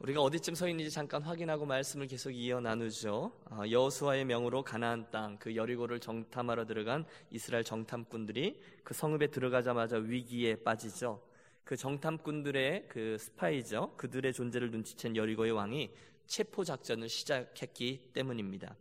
우리가 0.00 0.20
어디쯤 0.20 0.54
서 0.54 0.68
있는지 0.68 0.90
잠깐 0.90 1.22
확인하고 1.22 1.64
말씀을 1.64 2.06
계속 2.06 2.30
이어 2.30 2.60
나누죠. 2.60 3.32
어, 3.50 3.62
여호수아의 3.70 4.26
명으로 4.26 4.62
가나안 4.62 5.10
땅 5.10 5.38
그 5.38 5.56
여리고를 5.56 6.00
정탐하러 6.00 6.66
들어간 6.66 7.06
이스라엘 7.30 7.64
정탐꾼들이 7.64 8.60
그 8.84 8.92
성읍에 8.92 9.28
들어가자마자 9.28 9.96
위기에 9.96 10.56
빠지죠. 10.56 11.22
그 11.64 11.76
정탐꾼들의 11.76 12.88
그 12.88 13.16
스파이죠. 13.18 13.94
그들의 13.96 14.34
존재를 14.34 14.70
눈치챈 14.70 15.16
여리고의 15.16 15.52
왕이 15.52 15.90
체포 16.26 16.62
작전을 16.62 17.08
시작했기 17.08 18.10
때문입니다. 18.12 18.76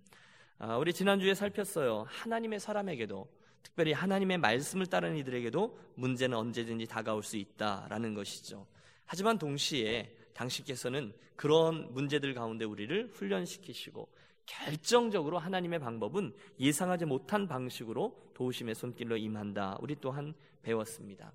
아, 0.57 0.77
우리 0.77 0.91
지난주에 0.91 1.33
살폈어요. 1.33 2.05
하나님의 2.09 2.59
사람에게도 2.59 3.27
특별히 3.63 3.93
하나님의 3.93 4.37
말씀을 4.39 4.85
따르는 4.87 5.15
이들에게도 5.17 5.79
문제는 5.95 6.37
언제든지 6.37 6.87
다가올 6.87 7.23
수 7.23 7.37
있다라는 7.37 8.13
것이죠. 8.13 8.67
하지만 9.05 9.37
동시에 9.37 10.14
당신께서는 10.35 11.13
그런 11.35 11.91
문제들 11.93 12.33
가운데 12.33 12.65
우리를 12.65 13.09
훈련시키시고 13.13 14.07
결정적으로 14.45 15.39
하나님의 15.39 15.79
방법은 15.79 16.33
예상하지 16.59 17.05
못한 17.05 17.47
방식으로 17.47 18.15
도우심의 18.35 18.75
손길로 18.75 19.17
임한다. 19.17 19.77
우리 19.81 19.95
또한 19.99 20.35
배웠습니다. 20.61 21.31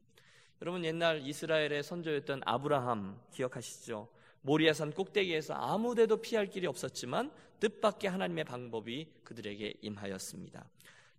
여러분 0.62 0.84
옛날 0.84 1.26
이스라엘의 1.26 1.82
선조였던 1.82 2.42
아브라함 2.44 3.18
기억하시죠? 3.32 4.08
모리아산 4.42 4.92
꼭대기에서 4.92 5.54
아무데도 5.54 6.18
피할 6.18 6.46
길이 6.46 6.66
없었지만 6.66 7.30
뜻밖의 7.58 8.10
하나님의 8.10 8.44
방법이 8.44 9.08
그들에게 9.24 9.74
임하였습니다. 9.80 10.64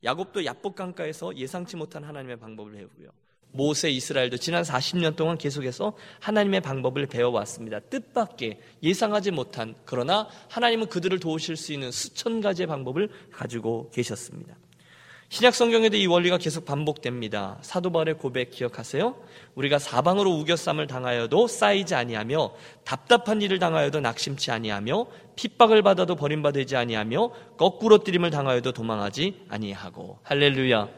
야곱도 0.03 0.45
야복 0.45 0.75
강가에서 0.75 1.35
예상치 1.35 1.75
못한 1.75 2.03
하나님의 2.03 2.37
방법을 2.37 2.73
배우고요. 2.73 3.09
모세 3.51 3.89
이스라엘도 3.89 4.37
지난 4.37 4.63
40년 4.63 5.15
동안 5.15 5.37
계속해서 5.37 5.93
하나님의 6.19 6.61
방법을 6.61 7.07
배워왔습니다. 7.07 7.79
뜻밖의 7.79 8.59
예상하지 8.83 9.31
못한 9.31 9.75
그러나 9.85 10.27
하나님은 10.49 10.87
그들을 10.87 11.19
도우실 11.19 11.57
수 11.57 11.73
있는 11.73 11.91
수천 11.91 12.41
가지의 12.41 12.67
방법을 12.67 13.09
가지고 13.31 13.89
계셨습니다. 13.91 14.55
신약 15.31 15.55
성경에도 15.55 15.95
이 15.95 16.07
원리가 16.07 16.37
계속 16.37 16.65
반복됩니다. 16.65 17.57
사도 17.61 17.89
바울의 17.89 18.17
고백 18.17 18.51
기억하세요? 18.51 19.15
우리가 19.55 19.79
사방으로 19.79 20.29
우겨쌈을 20.29 20.87
당하여도 20.87 21.47
쌓이지 21.47 21.95
아니하며 21.95 22.53
답답한 22.83 23.41
일을 23.41 23.57
당하여도 23.57 24.01
낙심치 24.01 24.51
아니하며 24.51 25.07
핍박을 25.37 25.83
받아도 25.83 26.17
버림받지 26.17 26.75
아니하며 26.75 27.31
거꾸로 27.55 27.99
뜨림을 27.99 28.29
당하여도 28.29 28.73
도망하지 28.73 29.45
아니하고 29.47 30.19
할렐루야. 30.23 30.89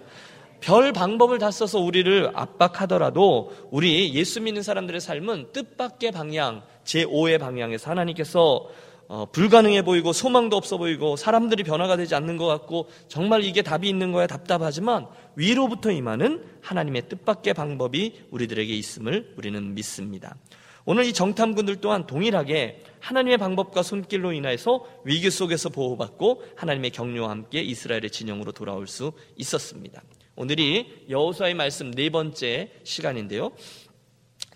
별 0.64 0.94
방법을 0.94 1.40
다 1.40 1.52
써서 1.52 1.80
우리를 1.80 2.32
압박하더라도 2.34 3.52
우리 3.70 4.14
예수 4.14 4.40
믿는 4.40 4.64
사람들의 4.64 5.02
삶은 5.02 5.52
뜻밖의 5.52 6.14
방향, 6.14 6.64
제5의 6.86 7.38
방향에서 7.38 7.90
하나님께서 7.92 8.70
어, 9.10 9.26
불가능해 9.30 9.82
보이고 9.82 10.14
소망도 10.14 10.56
없어 10.56 10.78
보이고 10.78 11.18
사람들이 11.18 11.64
변화가 11.66 11.98
되지 11.98 12.16
않는 12.16 12.38
것 12.38 12.46
같고 12.46 12.88
정말 13.10 13.44
이게 13.44 13.62
답이 13.62 13.90
있는 13.90 14.14
거야 14.14 14.26
답답하지만 14.26 15.08
위로부터 15.36 15.92
임하는 15.92 16.46
하나님의 16.62 17.10
뜻밖의 17.10 17.54
방법이 17.56 18.22
우리들에게 18.32 18.74
있음을 18.74 19.34
우리는 19.38 19.74
믿습니다. 19.76 20.38
오늘 20.86 21.04
이 21.04 21.12
정탐꾼들 21.12 21.82
또한 21.82 22.08
동일하게 22.08 22.84
하나님의 23.02 23.38
방법과 23.38 23.84
손길로 23.84 24.32
인해서 24.32 24.86
위기 25.04 25.30
속에서 25.30 25.68
보호받고 25.68 26.44
하나님의 26.56 26.92
격려와 26.92 27.32
함께 27.32 27.62
이스라엘의 27.62 28.12
진영으로 28.12 28.54
돌아올 28.54 28.88
수 28.88 29.12
있었습니다. 29.36 30.02
오늘이 30.36 31.06
여호수아의 31.10 31.54
말씀 31.54 31.92
네 31.92 32.10
번째 32.10 32.72
시간인데요. 32.84 33.52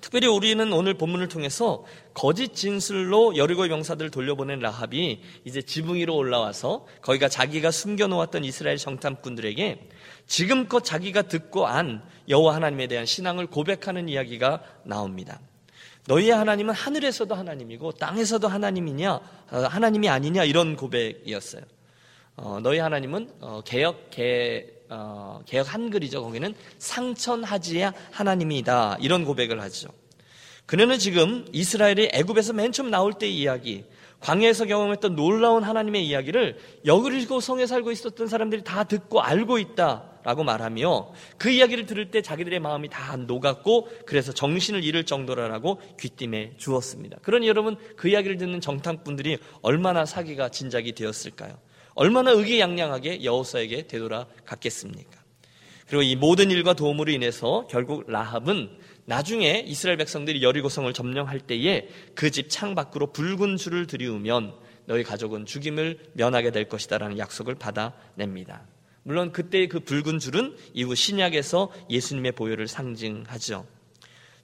특별히 0.01 0.27
우리는 0.27 0.73
오늘 0.73 0.95
본문을 0.95 1.27
통해서 1.27 1.85
거짓 2.15 2.55
진술로 2.55 3.37
여리고의 3.37 3.69
병사들을 3.69 4.09
돌려보낸 4.09 4.59
라합이 4.59 5.21
이제 5.45 5.61
지붕 5.61 5.95
위로 5.95 6.15
올라와서 6.15 6.87
거기가 7.01 7.29
자기가 7.29 7.69
숨겨놓았던 7.69 8.43
이스라엘 8.43 8.77
정탐꾼들에게 8.77 9.89
지금껏 10.25 10.83
자기가 10.83 11.23
듣고 11.23 11.67
안 11.67 12.03
여호와 12.27 12.55
하나님에 12.55 12.87
대한 12.87 13.05
신앙을 13.05 13.45
고백하는 13.47 14.09
이야기가 14.09 14.63
나옵니다. 14.83 15.39
너희의 16.07 16.31
하나님은 16.31 16.73
하늘에서도 16.73 17.35
하나님이고 17.35 17.91
땅에서도 17.93 18.47
하나님이냐 18.47 19.11
어, 19.13 19.57
하나님이 19.57 20.09
아니냐 20.09 20.43
이런 20.45 20.75
고백이었어요. 20.75 21.61
어, 22.37 22.59
너희 22.63 22.79
하나님은 22.79 23.29
어, 23.41 23.61
개혁 23.65 24.09
개 24.09 24.76
어, 24.89 25.41
개혁 25.45 25.73
한글이죠. 25.73 26.21
거기는 26.23 26.53
상천하지야 26.77 27.93
하나님이다. 28.11 28.97
이런 29.01 29.25
고백을 29.25 29.61
하죠. 29.61 29.89
그녀는 30.65 30.99
지금 30.99 31.45
이스라엘이 31.53 32.09
애굽에서 32.13 32.53
맨 32.53 32.71
처음 32.73 32.91
나올 32.91 33.13
때의 33.13 33.37
이야기, 33.37 33.85
광야에서 34.19 34.65
경험했던 34.65 35.15
놀라운 35.15 35.63
하나님의 35.63 36.05
이야기를 36.07 36.57
여그리고 36.85 37.39
성에 37.39 37.65
살고 37.65 37.91
있었던 37.91 38.27
사람들이 38.27 38.63
다 38.63 38.83
듣고 38.83 39.21
알고 39.21 39.59
있다라고 39.59 40.43
말하며 40.43 41.13
그 41.37 41.49
이야기를 41.49 41.85
들을 41.85 42.11
때 42.11 42.21
자기들의 42.21 42.59
마음이 42.59 42.89
다 42.89 43.15
녹았고 43.15 43.89
그래서 44.05 44.33
정신을 44.33 44.83
잃을 44.83 45.05
정도라고 45.05 45.79
귀띔해 45.99 46.53
주었습니다. 46.57 47.17
그러니 47.21 47.47
여러분 47.47 47.77
그 47.95 48.09
이야기를 48.09 48.37
듣는 48.37 48.59
정탐꾼들이 48.59 49.37
얼마나 49.61 50.05
사기가 50.05 50.49
진작이 50.49 50.93
되었을까요? 50.93 51.57
얼마나 51.97 52.31
의기양양하게 52.31 53.23
여호사에게 53.23 53.87
되돌아갔겠습니까? 53.87 55.19
그리고 55.87 56.03
이 56.03 56.15
모든 56.15 56.51
일과 56.51 56.73
도움으로 56.73 57.11
인해서 57.11 57.65
결국 57.71 58.09
라합은 58.09 58.69
나중에 59.05 59.63
이스라엘 59.65 59.97
백성들이 59.97 60.43
여리고성을 60.43 60.91
점령할 60.93 61.39
때에 61.39 61.87
그 62.13 62.29
집 62.29 62.49
창 62.49 62.75
밖으로 62.75 63.11
붉은 63.13 63.57
줄을 63.57 63.87
들이우면 63.87 64.53
너희 64.85 65.03
가족은 65.03 65.45
죽임을 65.45 65.97
면하게 66.13 66.51
될 66.51 66.67
것이다라는 66.69 67.17
약속을 67.17 67.55
받아냅니다. 67.55 68.67
물론 69.03 69.31
그때의 69.31 69.69
그 69.69 69.79
붉은 69.79 70.19
줄은 70.19 70.55
이후 70.73 70.93
신약에서 70.93 71.71
예수님의 71.89 72.33
보혈을 72.33 72.67
상징하죠. 72.67 73.65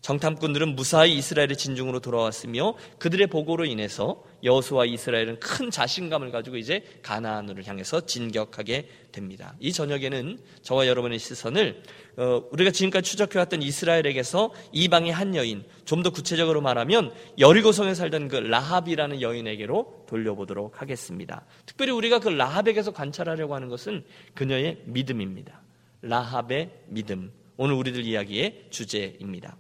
정탐꾼들은 0.03 0.75
무사히 0.75 1.17
이스라엘의 1.17 1.55
진중으로 1.55 2.01
돌아왔으며 2.01 2.75
그들의 2.99 3.27
보고로 3.27 3.63
인해서 3.63 4.21
여호수와 4.43 4.83
이스라엘은 4.85 5.39
큰 5.39 5.71
자신감을 5.71 6.29
가지고 6.29 6.57
이제 6.57 6.83
가나안으로 7.01 7.63
향해서 7.63 8.05
진격하게 8.05 8.89
됩니다. 9.13 9.55
이 9.61 9.71
저녁에는 9.71 10.39
저와 10.61 10.87
여러분의 10.87 11.19
시선을 11.19 11.83
어, 12.17 12.43
우리가 12.51 12.71
지금까지 12.71 13.09
추적해왔던 13.09 13.61
이스라엘에게서 13.61 14.53
이방의 14.73 15.13
한 15.13 15.35
여인, 15.35 15.63
좀 15.85 16.03
더 16.03 16.09
구체적으로 16.09 16.59
말하면 16.59 17.13
여리고성에 17.39 17.93
살던 17.93 18.27
그 18.27 18.35
라합이라는 18.35 19.21
여인에게로 19.21 20.03
돌려보도록 20.09 20.81
하겠습니다. 20.81 21.45
특별히 21.65 21.93
우리가 21.93 22.19
그 22.19 22.27
라합에게서 22.27 22.91
관찰하려고 22.91 23.55
하는 23.55 23.69
것은 23.69 24.03
그녀의 24.33 24.81
믿음입니다. 24.83 25.61
라합의 26.01 26.71
믿음. 26.87 27.31
오늘 27.55 27.75
우리들 27.75 28.03
이야기의 28.03 28.65
주제입니다. 28.69 29.55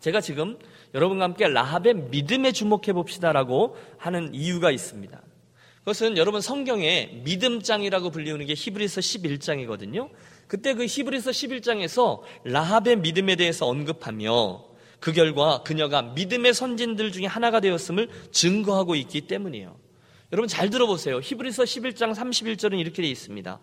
제가 0.00 0.20
지금 0.20 0.58
여러분과 0.94 1.24
함께 1.24 1.48
라합의 1.48 1.94
믿음에 2.10 2.52
주목해 2.52 2.92
봅시다라고 2.92 3.76
하는 3.98 4.32
이유가 4.34 4.70
있습니다. 4.70 5.20
그것은 5.80 6.16
여러분 6.16 6.40
성경에 6.40 7.22
믿음장이라고 7.24 8.10
불리우는 8.10 8.46
게 8.46 8.54
히브리서 8.54 9.00
11장이거든요. 9.00 10.10
그때 10.46 10.74
그 10.74 10.84
히브리서 10.86 11.30
11장에서 11.30 12.20
라합의 12.44 12.96
믿음에 12.96 13.36
대해서 13.36 13.66
언급하며 13.66 14.64
그 15.00 15.12
결과 15.12 15.62
그녀가 15.62 16.02
믿음의 16.02 16.54
선진들 16.54 17.12
중에 17.12 17.26
하나가 17.26 17.60
되었음을 17.60 18.08
증거하고 18.32 18.96
있기 18.96 19.22
때문이에요. 19.22 19.76
여러분 20.32 20.46
잘 20.46 20.68
들어보세요. 20.68 21.20
히브리서 21.20 21.64
11장 21.64 22.14
31절은 22.14 22.78
이렇게 22.78 23.00
되어 23.00 23.10
있습니다. 23.10 23.58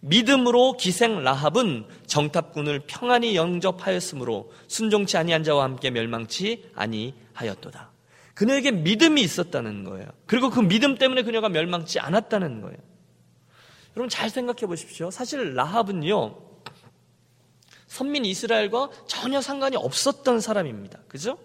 믿음으로 0.00 0.76
기생 0.76 1.22
라합은 1.22 1.86
정탑군을 2.06 2.82
평안히 2.86 3.36
영접하였으므로 3.36 4.50
순종치 4.66 5.16
아니한 5.16 5.44
자와 5.44 5.64
함께 5.64 5.90
멸망치 5.90 6.70
아니하였도다. 6.74 7.90
그녀에게 8.34 8.70
믿음이 8.70 9.20
있었다는 9.20 9.84
거예요. 9.84 10.06
그리고 10.26 10.48
그 10.48 10.60
믿음 10.60 10.96
때문에 10.96 11.22
그녀가 11.22 11.48
멸망치 11.50 12.00
않았다는 12.00 12.62
거예요. 12.62 12.78
여러분 13.96 14.08
잘 14.08 14.30
생각해 14.30 14.66
보십시오. 14.66 15.10
사실 15.10 15.54
라합은요. 15.54 16.36
선민 17.86 18.24
이스라엘과 18.24 18.90
전혀 19.06 19.40
상관이 19.40 19.76
없었던 19.76 20.40
사람입니다. 20.40 21.00
그죠? 21.08 21.38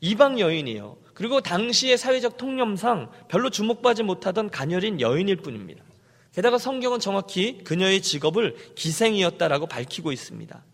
이방 0.00 0.38
여인이요. 0.38 0.98
그리고 1.14 1.40
당시의 1.40 1.96
사회적 1.96 2.36
통념상 2.36 3.10
별로 3.28 3.48
주목받지 3.48 4.02
못하던 4.02 4.50
가녀린 4.50 5.00
여인일 5.00 5.36
뿐입니다. 5.36 5.82
게다가 6.34 6.58
성경은 6.58 7.00
정확히 7.00 7.58
그녀의 7.64 8.02
직업을 8.02 8.56
기생이었다라고 8.74 9.66
밝히고 9.66 10.12
있습니다. 10.12 10.64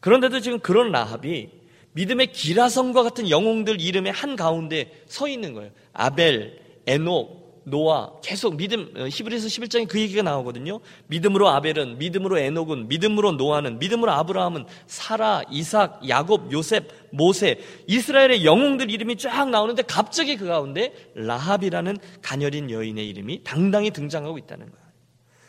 그런데도 0.00 0.40
지금 0.40 0.60
그런 0.60 0.92
라합이 0.92 1.50
믿음의 1.92 2.32
기라성과 2.32 3.02
같은 3.02 3.28
영웅들 3.28 3.80
이름의 3.80 4.12
한 4.12 4.36
가운데 4.36 5.02
서 5.06 5.26
있는 5.26 5.54
거예요. 5.54 5.72
아벨, 5.92 6.60
에녹, 6.86 7.38
노아 7.64 8.12
계속 8.22 8.56
믿음 8.56 8.92
어, 8.96 9.08
히브리서 9.08 9.46
11장에 9.46 9.88
그 9.88 10.00
얘기가 10.00 10.22
나오거든요. 10.22 10.80
믿음으로 11.06 11.48
아벨은 11.48 11.98
믿음으로 11.98 12.38
에녹은 12.38 12.88
믿음으로 12.88 13.32
노아는 13.32 13.78
믿음으로 13.78 14.10
아브라함은 14.10 14.64
사라 14.86 15.42
이삭 15.50 16.08
야곱 16.08 16.52
요셉 16.52 16.88
모세 17.10 17.58
이스라엘의 17.86 18.44
영웅들 18.44 18.90
이름이 18.90 19.16
쫙 19.16 19.50
나오는데 19.50 19.82
갑자기 19.82 20.36
그 20.36 20.46
가운데 20.46 20.94
라합이라는 21.14 21.98
가녀린 22.22 22.70
여인의 22.70 23.06
이름이 23.08 23.42
당당히 23.44 23.90
등장하고 23.90 24.38
있다는 24.38 24.70
거예요. 24.70 24.87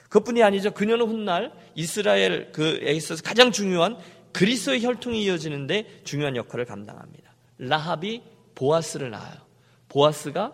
그뿐이 0.10 0.44
아니죠. 0.44 0.72
그녀는 0.72 1.08
훗날 1.08 1.52
이스라엘 1.76 2.52
그에 2.52 2.92
있어서 2.94 3.22
가장 3.24 3.52
중요한 3.52 3.98
그리스도의 4.34 4.84
혈통이 4.84 5.24
이어지는데 5.24 6.02
중요한 6.04 6.36
역할을 6.36 6.66
감당합니다. 6.66 7.36
라합이 7.58 8.22
보아스를 8.56 9.12
낳아요. 9.12 9.38
보아스가 9.88 10.54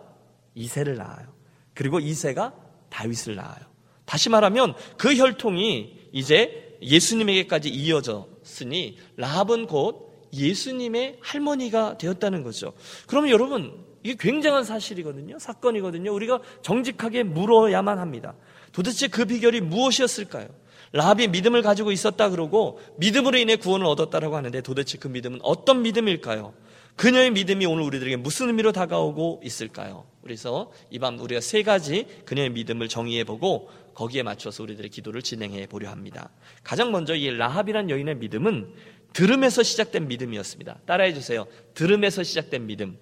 이세를 0.54 0.96
낳아요. 0.96 1.34
그리고 1.74 1.98
이세가 1.98 2.54
다윗을 2.88 3.34
낳아요. 3.34 3.66
다시 4.04 4.30
말하면 4.30 4.74
그 4.96 5.14
혈통이 5.14 6.08
이제 6.12 6.78
예수님에게까지 6.80 7.68
이어졌으니 7.68 8.98
라합은 9.16 9.66
곧 9.66 10.28
예수님의 10.32 11.18
할머니가 11.20 11.98
되었다는 11.98 12.42
거죠. 12.42 12.72
그러면 13.06 13.30
여러분 13.30 13.84
이게 14.02 14.16
굉장한 14.18 14.64
사실이거든요. 14.64 15.38
사건이거든요. 15.38 16.12
우리가 16.12 16.40
정직하게 16.62 17.24
물어야만 17.24 17.98
합니다. 17.98 18.34
도대체 18.76 19.08
그 19.08 19.24
비결이 19.24 19.62
무엇이었을까요? 19.62 20.48
라합이 20.92 21.28
믿음을 21.28 21.62
가지고 21.62 21.92
있었다 21.92 22.28
그러고 22.28 22.78
믿음으로 22.98 23.38
인해 23.38 23.56
구원을 23.56 23.86
얻었다라고 23.86 24.36
하는데 24.36 24.60
도대체 24.60 24.98
그 24.98 25.08
믿음은 25.08 25.38
어떤 25.42 25.80
믿음일까요? 25.80 26.52
그녀의 26.96 27.30
믿음이 27.30 27.64
오늘 27.64 27.84
우리들에게 27.84 28.16
무슨 28.16 28.48
의미로 28.48 28.72
다가오고 28.72 29.40
있을까요? 29.42 30.04
그래서 30.22 30.70
이 30.90 30.98
밤 30.98 31.18
우리가 31.18 31.40
세 31.40 31.62
가지 31.62 32.06
그녀의 32.26 32.50
믿음을 32.50 32.88
정의해 32.88 33.24
보고 33.24 33.70
거기에 33.94 34.22
맞춰서 34.22 34.62
우리들의 34.62 34.90
기도를 34.90 35.22
진행해 35.22 35.66
보려 35.66 35.88
합니다. 35.88 36.28
가장 36.62 36.92
먼저 36.92 37.14
이 37.14 37.30
라합이란 37.30 37.88
여인의 37.88 38.16
믿음은 38.16 38.74
들음에서 39.14 39.62
시작된 39.62 40.06
믿음이었습니다. 40.06 40.80
따라해 40.84 41.14
주세요. 41.14 41.46
들음에서 41.72 42.22
시작된 42.22 42.66
믿음. 42.66 42.98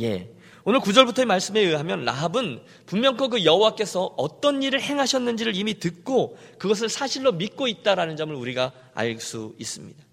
예. 0.00 0.28
오늘 0.68 0.80
구절부터의 0.80 1.26
말씀에 1.26 1.60
의하면 1.60 2.04
라합은 2.04 2.60
분명코 2.86 3.28
그 3.28 3.44
여호와께서 3.44 4.14
어떤 4.16 4.64
일을 4.64 4.82
행하셨는지를 4.82 5.54
이미 5.54 5.78
듣고 5.78 6.36
그것을 6.58 6.88
사실로 6.88 7.30
믿고 7.30 7.68
있다라는 7.68 8.16
점을 8.16 8.34
우리가 8.34 8.72
알 8.92 9.16
수 9.20 9.54
있습니다. 9.60 10.04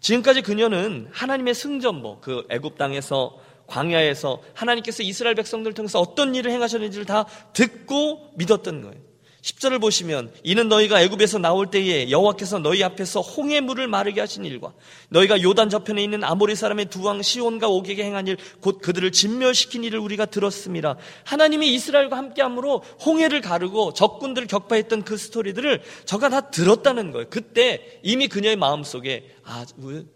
지금까지 0.00 0.42
그녀는 0.42 1.08
하나님의 1.12 1.54
승전보, 1.54 2.18
그 2.22 2.44
애굽 2.50 2.76
땅에서 2.76 3.38
광야에서 3.68 4.42
하나님께서 4.54 5.04
이스라엘 5.04 5.36
백성들을 5.36 5.74
통해서 5.74 6.00
어떤 6.00 6.34
일을 6.34 6.50
행하셨는지를 6.50 7.06
다 7.06 7.26
듣고 7.52 8.32
믿었던 8.34 8.82
거예요. 8.82 9.00
10절을 9.44 9.78
보시면 9.78 10.32
이는 10.42 10.68
너희가 10.70 11.02
애굽에서 11.02 11.36
나올 11.38 11.70
때에 11.70 12.10
여호와께서 12.10 12.60
너희 12.60 12.82
앞에서 12.82 13.20
홍해 13.20 13.60
물을 13.60 13.86
마르게 13.86 14.20
하신 14.20 14.46
일과 14.46 14.72
너희가 15.10 15.42
요단 15.42 15.68
저편에 15.68 16.02
있는 16.02 16.24
아모리 16.24 16.56
사람의 16.56 16.86
두 16.86 17.04
왕 17.04 17.20
시온과 17.20 17.68
오게게 17.68 18.02
행한 18.04 18.26
일 18.26 18.36
곧 18.62 18.80
그들을 18.80 19.12
진멸시킨 19.12 19.84
일을 19.84 19.98
우리가 19.98 20.24
들었습니다. 20.24 20.96
하나님이 21.24 21.74
이스라엘과 21.74 22.16
함께함으로 22.16 22.78
홍해를 23.04 23.42
가르고 23.42 23.92
적군들을 23.92 24.48
격파했던 24.48 25.04
그 25.04 25.18
스토리들을 25.18 25.82
저가 26.06 26.30
다 26.30 26.40
들었다는 26.50 27.12
거예요. 27.12 27.26
그때 27.28 28.00
이미 28.02 28.28
그녀의 28.28 28.56
마음속에 28.56 29.33
아 29.44 29.64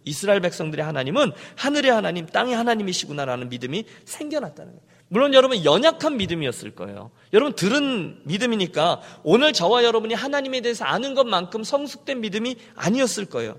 이스라엘 0.05 0.41
백성들의 0.41 0.85
하나님은 0.85 1.33
하늘의 1.57 1.91
하나님, 1.91 2.27
땅의 2.27 2.55
하나님이시구나라는 2.55 3.49
믿음이 3.49 3.85
생겨났다는 4.05 4.73
거예요. 4.73 4.89
물론 5.09 5.35
여러분 5.35 5.65
연약한 5.65 6.17
믿음이었을 6.17 6.75
거예요. 6.75 7.11
여러분 7.33 7.55
들은 7.55 8.21
믿음이니까 8.25 9.01
오늘 9.23 9.53
저와 9.53 9.85
여러분이 9.85 10.15
하나님에 10.15 10.61
대해서 10.61 10.85
아는 10.85 11.15
것만큼 11.15 11.65
성숙된 11.65 12.21
믿음이 12.21 12.57
아니었을 12.75 13.27
거예요. 13.27 13.59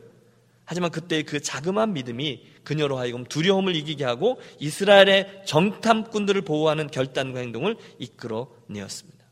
하지만 0.65 0.91
그때 0.91 1.23
그 1.23 1.39
자그마한 1.39 1.93
믿음이 1.93 2.43
그녀로 2.63 2.99
하여금 2.99 3.23
두려움을 3.23 3.75
이기게 3.75 4.05
하고 4.05 4.39
이스라엘의 4.59 5.41
정탐꾼들을 5.45 6.39
보호하는 6.43 6.91
결단과 6.91 7.39
행동을 7.39 7.75
이끌어내었습니다. 7.97 9.25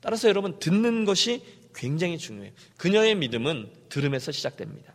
따라서 0.00 0.28
여러분 0.28 0.58
듣는 0.58 1.04
것이 1.04 1.42
굉장히 1.74 2.16
중요해요. 2.16 2.52
그녀의 2.78 3.16
믿음은 3.16 3.70
들음에서 3.90 4.32
시작됩니다. 4.32 4.94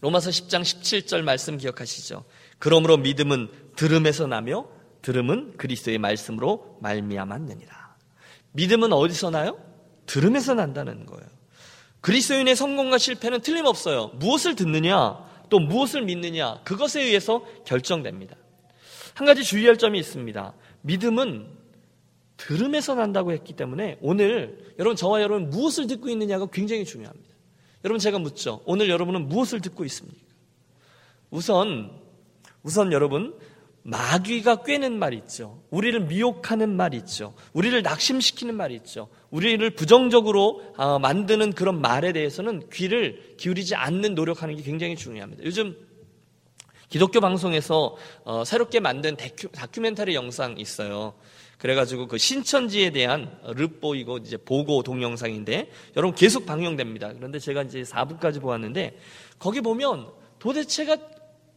로마서 0.00 0.30
10장 0.30 0.62
17절 0.62 1.22
말씀 1.22 1.58
기억하시죠? 1.58 2.24
그러므로 2.58 2.96
믿음은 2.96 3.48
들음에서 3.76 4.26
나며 4.26 4.66
들음은 5.02 5.56
그리스도의 5.56 5.98
말씀으로 5.98 6.78
말미암았느니라. 6.80 7.96
믿음은 8.52 8.92
어디서 8.92 9.30
나요? 9.30 9.58
들음에서 10.06 10.54
난다는 10.54 11.06
거예요. 11.06 11.26
그리스도인의 12.00 12.56
성공과 12.56 12.98
실패는 12.98 13.40
틀림없어요. 13.40 14.08
무엇을 14.14 14.54
듣느냐, 14.54 15.18
또 15.50 15.58
무엇을 15.58 16.02
믿느냐, 16.02 16.62
그것에 16.64 17.02
의해서 17.02 17.44
결정됩니다. 17.64 18.36
한 19.14 19.26
가지 19.26 19.44
주의할 19.44 19.76
점이 19.76 19.98
있습니다. 20.00 20.54
믿음은 20.82 21.46
들음에서 22.38 22.94
난다고 22.94 23.32
했기 23.32 23.52
때문에 23.52 23.98
오늘 24.00 24.74
여러분 24.78 24.96
저와 24.96 25.20
여러분 25.20 25.50
무엇을 25.50 25.86
듣고 25.86 26.08
있느냐가 26.08 26.46
굉장히 26.46 26.86
중요합니다. 26.86 27.29
여러분 27.84 27.98
제가 27.98 28.18
묻죠. 28.18 28.62
오늘 28.66 28.88
여러분은 28.88 29.28
무엇을 29.28 29.60
듣고 29.60 29.84
있습니까? 29.86 30.20
우선 31.30 31.90
우선 32.62 32.92
여러분 32.92 33.38
마귀가 33.82 34.62
꿰는 34.62 34.98
말 34.98 35.14
있죠. 35.14 35.62
우리를 35.70 35.98
미혹하는 36.00 36.76
말 36.76 36.92
있죠. 36.94 37.34
우리를 37.54 37.80
낙심시키는 37.82 38.54
말 38.54 38.72
있죠. 38.72 39.08
우리를 39.30 39.68
부정적으로 39.70 40.62
어, 40.76 40.98
만드는 40.98 41.52
그런 41.52 41.80
말에 41.80 42.12
대해서는 42.12 42.68
귀를 42.70 43.36
기울이지 43.38 43.74
않는 43.74 44.14
노력하는 44.14 44.56
게 44.56 44.62
굉장히 44.62 44.96
중요합니다. 44.96 45.44
요즘 45.44 45.74
기독교 46.90 47.20
방송에서 47.20 47.96
어, 48.24 48.44
새롭게 48.44 48.80
만든 48.80 49.16
다큐, 49.16 49.80
멘터리 49.80 50.14
영상 50.14 50.58
있어요. 50.58 51.14
그래가지고 51.60 52.08
그 52.08 52.16
신천지에 52.16 52.90
대한 52.90 53.30
르보이고 53.44 54.18
이제 54.18 54.38
보고 54.38 54.82
동영상인데 54.82 55.70
여러분 55.96 56.14
계속 56.14 56.46
방영됩니다. 56.46 57.12
그런데 57.12 57.38
제가 57.38 57.62
이제 57.62 57.82
4부까지 57.82 58.40
보았는데 58.40 58.98
거기 59.38 59.60
보면 59.60 60.08
도대체가 60.38 60.96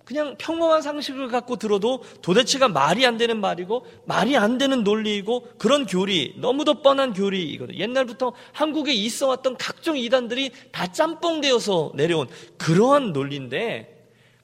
그냥 0.04 0.36
평범한 0.38 0.82
상식을 0.82 1.30
갖고 1.30 1.56
들어도 1.56 2.04
도대체가 2.22 2.68
말이 2.68 3.06
안 3.06 3.18
되는 3.18 3.40
말이고 3.40 3.86
말이 4.04 4.36
안 4.36 4.58
되는 4.58 4.84
논리이고 4.84 5.48
그런 5.58 5.86
교리 5.86 6.36
너무도 6.38 6.82
뻔한 6.82 7.14
교리이거든요. 7.14 7.78
옛날부터 7.78 8.34
한국에 8.52 8.94
있어 8.94 9.28
왔던 9.28 9.56
각종 9.56 9.98
이단들이 9.98 10.52
다 10.74 10.92
짬뽕되어서 10.92 11.94
내려온 11.96 12.28
그러한 12.58 13.14
논리인데 13.14 13.94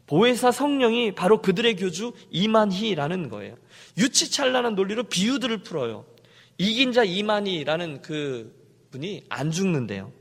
보혜사 0.07 0.51
성령이 0.51 1.13
바로 1.13 1.41
그들의 1.41 1.75
교주 1.75 2.13
이만희라는 2.31 3.29
거예요. 3.29 3.55
유치찬란한 3.99 4.75
논리로 4.75 5.03
비유들을 5.03 5.59
풀어요. 5.59 6.05
이긴 6.57 6.91
자 6.91 7.03
이만희라는 7.03 8.01
그 8.01 8.53
분이 8.91 9.25
안 9.29 9.51
죽는데요. 9.51 10.11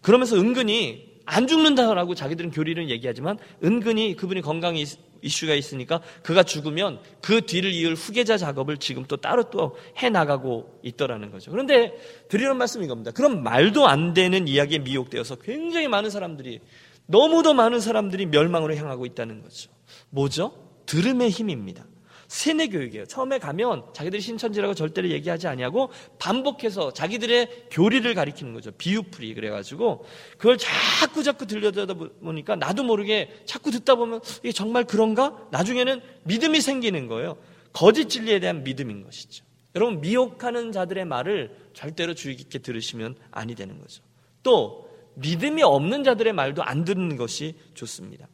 그러면서 0.00 0.36
은근히 0.36 1.12
안 1.24 1.46
죽는다라고 1.46 2.14
자기들은 2.14 2.50
교리를 2.50 2.90
얘기하지만 2.90 3.38
은근히 3.62 4.16
그분이 4.16 4.40
건강이 4.40 4.84
이슈가 5.22 5.54
있으니까 5.54 6.00
그가 6.24 6.42
죽으면 6.42 6.98
그 7.20 7.46
뒤를 7.46 7.70
이을 7.72 7.94
후계자 7.94 8.36
작업을 8.36 8.78
지금 8.78 9.04
또 9.06 9.16
따로 9.16 9.44
또 9.50 9.76
해 10.02 10.10
나가고 10.10 10.80
있더라는 10.82 11.30
거죠. 11.30 11.52
그런데 11.52 11.92
드리는 12.28 12.56
말씀이 12.56 12.84
이겁니다. 12.86 13.12
그런 13.12 13.42
말도 13.44 13.86
안 13.86 14.14
되는 14.14 14.48
이야기에 14.48 14.78
미혹되어서 14.80 15.36
굉장히 15.36 15.86
많은 15.86 16.10
사람들이 16.10 16.58
너무도 17.06 17.54
많은 17.54 17.78
사람들이 17.78 18.26
멸망으로 18.26 18.74
향하고 18.74 19.06
있다는 19.06 19.42
거죠. 19.42 19.70
뭐죠? 20.10 20.52
들음의 20.86 21.30
힘입니다. 21.30 21.84
세뇌 22.32 22.68
교육이에요. 22.68 23.04
처음에 23.04 23.38
가면 23.38 23.84
자기들이 23.92 24.22
신천지라고 24.22 24.72
절대로 24.72 25.10
얘기하지 25.10 25.48
아니하고 25.48 25.90
반복해서 26.18 26.90
자기들의 26.90 27.66
교리를 27.70 28.14
가리키는 28.14 28.54
거죠. 28.54 28.70
비유풀이 28.70 29.34
그래가지고 29.34 30.06
그걸 30.38 30.56
자꾸 30.56 31.22
자꾸 31.22 31.46
들려다 31.46 31.92
보니까 31.92 32.56
나도 32.56 32.84
모르게 32.84 33.42
자꾸 33.44 33.70
듣다 33.70 33.96
보면 33.96 34.22
이게 34.38 34.50
정말 34.50 34.84
그런가? 34.84 35.46
나중에는 35.50 36.00
믿음이 36.22 36.62
생기는 36.62 37.06
거예요. 37.06 37.36
거짓 37.74 38.08
진리에 38.08 38.40
대한 38.40 38.64
믿음인 38.64 39.04
것이죠. 39.04 39.44
여러분 39.74 40.00
미혹하는 40.00 40.72
자들의 40.72 41.04
말을 41.04 41.54
절대로 41.74 42.14
주의 42.14 42.34
깊게 42.34 42.60
들으시면 42.60 43.14
아니 43.30 43.54
되는 43.54 43.78
거죠. 43.78 44.02
또 44.42 44.88
믿음이 45.16 45.62
없는 45.62 46.02
자들의 46.02 46.32
말도 46.32 46.62
안 46.62 46.86
듣는 46.86 47.18
것이 47.18 47.56
좋습니다. 47.74 48.26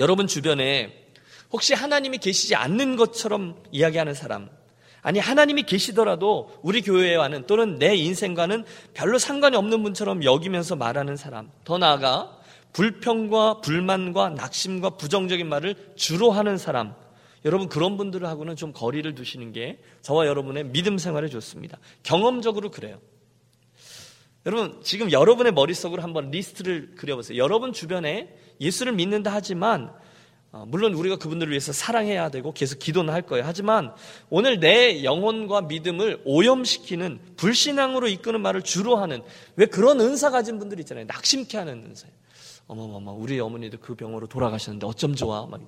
여러분 0.00 0.26
주변에 0.26 1.05
혹시 1.52 1.74
하나님이 1.74 2.18
계시지 2.18 2.54
않는 2.54 2.96
것처럼 2.96 3.56
이야기하는 3.72 4.14
사람, 4.14 4.48
아니 5.02 5.18
하나님이 5.20 5.62
계시더라도 5.62 6.50
우리 6.62 6.82
교회와는 6.82 7.46
또는 7.46 7.78
내 7.78 7.94
인생과는 7.94 8.64
별로 8.92 9.18
상관이 9.18 9.56
없는 9.56 9.82
분처럼 9.82 10.24
여기면서 10.24 10.74
말하는 10.76 11.16
사람, 11.16 11.50
더 11.64 11.78
나아가 11.78 12.36
불평과 12.72 13.60
불만과 13.60 14.30
낙심과 14.30 14.90
부정적인 14.90 15.48
말을 15.48 15.92
주로 15.94 16.30
하는 16.30 16.58
사람, 16.58 16.94
여러분 17.44 17.68
그런 17.68 17.96
분들하고는 17.96 18.56
좀 18.56 18.72
거리를 18.72 19.14
두시는 19.14 19.52
게 19.52 19.78
저와 20.02 20.26
여러분의 20.26 20.64
믿음 20.64 20.98
생활에 20.98 21.28
좋습니다. 21.28 21.78
경험적으로 22.02 22.72
그래요. 22.72 22.98
여러분 24.46 24.80
지금 24.82 25.12
여러분의 25.12 25.52
머릿속으로 25.52 26.02
한번 26.02 26.30
리스트를 26.30 26.96
그려보세요. 26.96 27.38
여러분 27.38 27.72
주변에 27.72 28.36
예수를 28.60 28.92
믿는다 28.92 29.32
하지만 29.32 29.84
어, 29.84 29.98
물론 30.66 30.94
우리가 30.94 31.16
그분들을 31.16 31.50
위해서 31.50 31.72
사랑해야 31.72 32.30
되고 32.30 32.52
계속 32.52 32.78
기도는 32.78 33.12
할 33.12 33.22
거예요. 33.22 33.44
하지만 33.46 33.92
오늘 34.30 34.60
내 34.60 35.04
영혼과 35.04 35.62
믿음을 35.62 36.22
오염시키는 36.24 37.20
불신앙으로 37.36 38.08
이끄는 38.08 38.40
말을 38.40 38.62
주로 38.62 38.96
하는 38.96 39.22
왜 39.56 39.66
그런 39.66 40.00
은사 40.00 40.30
가진 40.30 40.58
분들 40.58 40.80
있잖아요. 40.80 41.04
낙심케 41.06 41.58
하는 41.58 41.84
은사. 41.84 42.06
어머머머 42.66 43.12
우리 43.12 43.38
어머니도 43.38 43.78
그 43.78 43.94
병으로 43.94 44.26
돌아가셨는데 44.26 44.86
어쩜 44.86 45.14
좋아. 45.14 45.46
막 45.46 45.60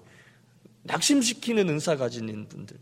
낙심시키는 0.83 1.69
은사 1.69 1.97
가진 1.97 2.47
분들. 2.49 2.77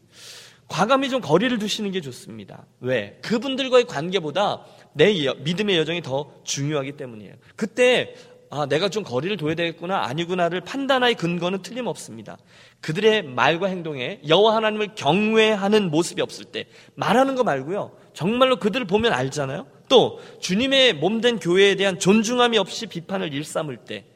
과감히 0.69 1.09
좀 1.11 1.21
거리를 1.21 1.59
두시는 1.59 1.93
게 1.93 2.01
좋습니다. 2.01 2.67
왜? 2.81 3.19
그분들과의 3.23 3.85
관계보다 3.85 4.65
내 4.95 5.13
믿음의 5.39 5.77
여정이 5.79 6.03
더 6.03 6.33
중요하기 6.45 6.93
때문이에요. 6.93 7.35
그때 7.55 8.15
아, 8.57 8.65
내가 8.65 8.89
좀 8.89 9.05
거리를 9.05 9.37
둬야 9.37 9.55
되겠구나, 9.55 10.05
아니구나를 10.05 10.63
판단할 10.63 11.15
근거는 11.15 11.61
틀림없습니다. 11.61 12.39
그들의 12.81 13.25
말과 13.25 13.67
행동에 13.67 14.21
여호와 14.27 14.57
하나님을 14.57 14.95
경외하는 14.95 15.91
모습이 15.91 16.23
없을 16.23 16.47
때 16.47 16.65
말하는 16.95 17.35
거 17.35 17.45
말고요. 17.45 17.93
정말로 18.15 18.57
그들을 18.57 18.87
보면 18.87 19.13
알잖아요. 19.13 19.67
또 19.91 20.21
주님의 20.41 20.95
몸된 20.95 21.39
교회에 21.39 21.75
대한 21.75 21.99
존중함이 21.99 22.57
없이 22.57 22.87
비판을 22.87 23.35
일삼을 23.35 23.77
때 23.85 24.07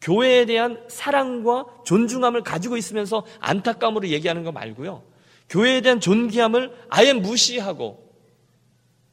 교회에 0.00 0.46
대한 0.46 0.82
사랑과 0.88 1.66
존중함을 1.84 2.42
가지고 2.42 2.78
있으면서 2.78 3.26
안타까움으로 3.40 4.08
얘기하는 4.08 4.42
거 4.42 4.52
말고요. 4.52 5.02
교회에 5.50 5.82
대한 5.82 6.00
존귀함을 6.00 6.72
아예 6.88 7.12
무시하고 7.12 8.06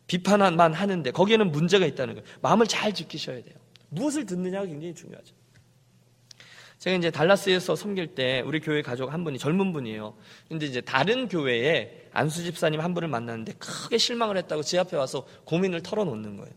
비판만 0.07 0.73
하는데 0.73 1.11
거기에는 1.11 1.51
문제가 1.51 1.85
있다는 1.85 2.15
거예요. 2.15 2.27
마음을 2.41 2.65
잘 2.65 2.93
지키셔야 2.93 3.43
돼요. 3.43 3.62
무엇을 3.93 4.25
듣느냐가 4.25 4.65
굉장히 4.65 4.93
중요하죠. 4.93 5.35
제가 6.79 6.97
이제 6.97 7.09
달라스에서 7.11 7.77
섬길 7.77 8.13
때 8.13 8.41
우리 8.45 8.59
교회 8.59 8.81
가족 8.81 9.13
한 9.13 9.23
분이 9.23 9.39
젊은 9.39 9.71
분이에요. 9.71 10.17
근데 10.49 10.65
이제 10.65 10.81
다른 10.81 11.29
교회에 11.29 12.09
안수 12.11 12.43
집사님 12.43 12.81
한 12.81 12.93
분을 12.93 13.07
만났는데 13.07 13.53
크게 13.53 13.97
실망을 13.97 14.35
했다고 14.35 14.63
제 14.63 14.77
앞에 14.79 14.97
와서 14.97 15.25
고민을 15.45 15.81
털어놓는 15.81 16.35
거예요. 16.35 16.53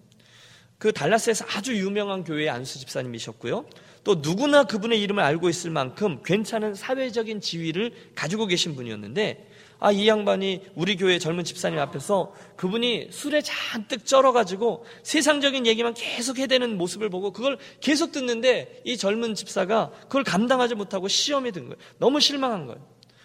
그 0.78 0.92
달라스에서 0.92 1.46
아주 1.48 1.76
유명한 1.76 2.24
교회의 2.24 2.50
안수 2.50 2.80
집사님이셨고요. 2.80 3.66
또 4.02 4.16
누구나 4.16 4.64
그분의 4.64 5.00
이름을 5.00 5.22
알고 5.22 5.48
있을 5.48 5.70
만큼 5.70 6.20
괜찮은 6.24 6.74
사회적인 6.74 7.40
지위를 7.40 7.92
가지고 8.14 8.46
계신 8.46 8.74
분이었는데 8.74 9.48
아, 9.78 9.92
이 9.92 10.08
양반이 10.08 10.62
우리 10.74 10.96
교회 10.96 11.18
젊은 11.18 11.44
집사님 11.44 11.78
앞에서 11.78 12.32
그분이 12.56 13.08
술에 13.10 13.42
잔뜩 13.42 14.06
쩔어가지고 14.06 14.84
세상적인 15.02 15.66
얘기만 15.66 15.94
계속 15.94 16.38
해대는 16.38 16.78
모습을 16.78 17.10
보고 17.10 17.32
그걸 17.32 17.58
계속 17.80 18.12
듣는데 18.12 18.80
이 18.84 18.96
젊은 18.96 19.34
집사가 19.34 19.90
그걸 20.02 20.24
감당하지 20.24 20.74
못하고 20.74 21.08
시험에 21.08 21.50
든 21.50 21.64
거예요. 21.64 21.76
너무 21.98 22.20
실망한 22.20 22.66
거예요. 22.66 22.80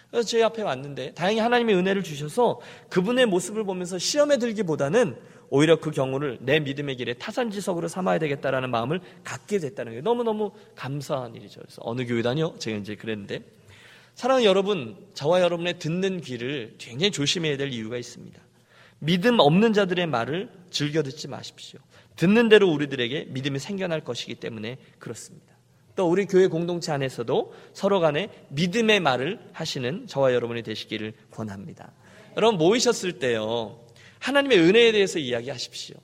그래서 0.10 0.27
제 0.27 0.43
앞에 0.43 0.62
왔는데 0.62 1.13
다행히 1.13 1.39
하나님의 1.39 1.75
은혜를 1.75 2.03
주셔서 2.03 2.60
그분의 2.89 3.27
모습을 3.27 3.63
보면서 3.63 3.98
시험에 3.98 4.38
들기보다는 4.38 5.15
오히려 5.50 5.79
그 5.79 5.91
경우를 5.91 6.38
내 6.41 6.60
믿음의 6.60 6.98
길에 6.98 7.13
타산지석으로 7.13 7.88
삼아야 7.88 8.20
되겠다라는 8.20 8.72
마음을 8.72 9.00
갖게 9.24 9.58
됐다는 9.60 9.93
게 9.93 10.01
너무너무 10.01 10.51
감사한 10.75 11.36
일이죠. 11.36 11.62
그래서 11.62 11.81
어느 11.84 12.05
교회 12.05 12.22
다녀? 12.22 12.53
제가 12.58 12.77
이제 12.77 12.96
그랬는데 12.96 13.41
사랑하는 14.15 14.46
여러분, 14.46 14.98
저와 15.13 15.41
여러분의 15.41 15.80
듣는 15.80 16.22
귀를 16.22 16.75
굉장히 16.77 17.12
조심해야 17.12 17.58
될 17.58 17.72
이유가 17.72 17.98
있습니다. 17.98 18.39
믿음 19.00 19.39
없는 19.39 19.74
자들의 19.74 20.06
말을 20.08 20.50
즐겨 20.70 21.01
듣지 21.01 21.27
마십시오. 21.27 21.80
듣는 22.15 22.50
대로 22.50 22.70
우리들에게 22.70 23.25
믿음이 23.30 23.58
생겨날 23.58 24.03
것이기 24.03 24.36
때문에 24.36 24.77
그렇습니다. 25.00 25.51
또 25.96 26.10
우리 26.10 26.25
교회 26.25 26.48
공동체 26.48 26.91
안에서도 26.91 27.53
서로 27.74 28.00
간에 28.00 28.30
믿음의 28.50 29.00
말을 29.00 29.39
하시는 29.53 30.08
저와 30.08 30.34
여러분이 30.34 30.63
되시기를 30.63 31.13
권합니다. 31.32 31.91
여러분 32.38 32.58
모이셨을 32.58 33.20
때요. 33.20 33.80
하나님의 34.20 34.60
은혜에 34.60 34.91
대해서 34.91 35.20
이야기하십시오. 35.20 35.96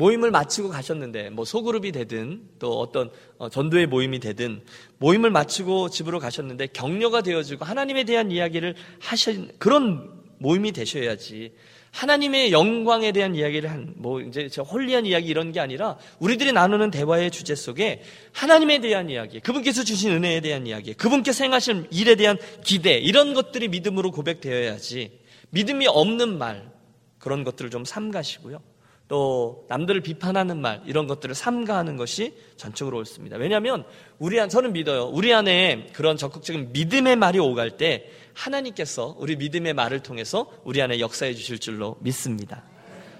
모임을 0.00 0.30
마치고 0.30 0.70
가셨는데 0.70 1.30
뭐 1.30 1.44
소그룹이 1.44 1.92
되든 1.92 2.42
또 2.58 2.80
어떤 2.80 3.10
어, 3.38 3.48
전도의 3.48 3.86
모임이 3.86 4.18
되든 4.18 4.62
모임을 4.98 5.30
마치고 5.30 5.90
집으로 5.90 6.18
가셨는데 6.18 6.68
격려가 6.68 7.20
되어지고 7.20 7.64
하나님에 7.64 8.04
대한 8.04 8.30
이야기를 8.30 8.74
하신 8.98 9.50
그런 9.58 10.22
모임이 10.38 10.72
되셔야지 10.72 11.52
하나님의 11.92 12.52
영광에 12.52 13.12
대한 13.12 13.34
이야기를 13.34 13.70
한 13.70 13.94
뭐 13.96 14.20
이제 14.22 14.48
저 14.48 14.62
홀리한 14.62 15.04
이야기 15.04 15.28
이런 15.28 15.52
게 15.52 15.60
아니라 15.60 15.98
우리들이 16.20 16.52
나누는 16.52 16.90
대화의 16.90 17.30
주제 17.30 17.54
속에 17.54 18.02
하나님에 18.32 18.80
대한 18.80 19.10
이야기, 19.10 19.40
그분께서 19.40 19.84
주신 19.84 20.12
은혜에 20.12 20.40
대한 20.40 20.66
이야기, 20.66 20.94
그분께서 20.94 21.44
행하실 21.44 21.88
일에 21.90 22.14
대한 22.14 22.38
기대 22.64 22.96
이런 22.98 23.34
것들이 23.34 23.68
믿음으로 23.68 24.10
고백되어야지 24.10 25.20
믿음이 25.50 25.86
없는 25.86 26.38
말 26.38 26.70
그런 27.18 27.44
것들을 27.44 27.70
좀 27.70 27.84
삼가시고요. 27.84 28.69
또 29.10 29.66
남들을 29.68 30.02
비판하는 30.02 30.60
말 30.60 30.80
이런 30.86 31.08
것들을 31.08 31.34
삼가하는 31.34 31.96
것이 31.96 32.32
전적으로 32.56 32.98
옳습니다. 32.98 33.38
왜냐하면 33.38 33.84
우리 34.20 34.38
안 34.38 34.48
저는 34.48 34.72
믿어요. 34.72 35.06
우리 35.06 35.34
안에 35.34 35.88
그런 35.92 36.16
적극적인 36.16 36.70
믿음의 36.72 37.16
말이 37.16 37.40
오갈 37.40 37.76
때 37.76 38.08
하나님께서 38.34 39.16
우리 39.18 39.34
믿음의 39.34 39.74
말을 39.74 40.04
통해서 40.04 40.52
우리 40.62 40.80
안에 40.80 41.00
역사해 41.00 41.34
주실 41.34 41.58
줄로 41.58 41.96
믿습니다. 41.98 42.62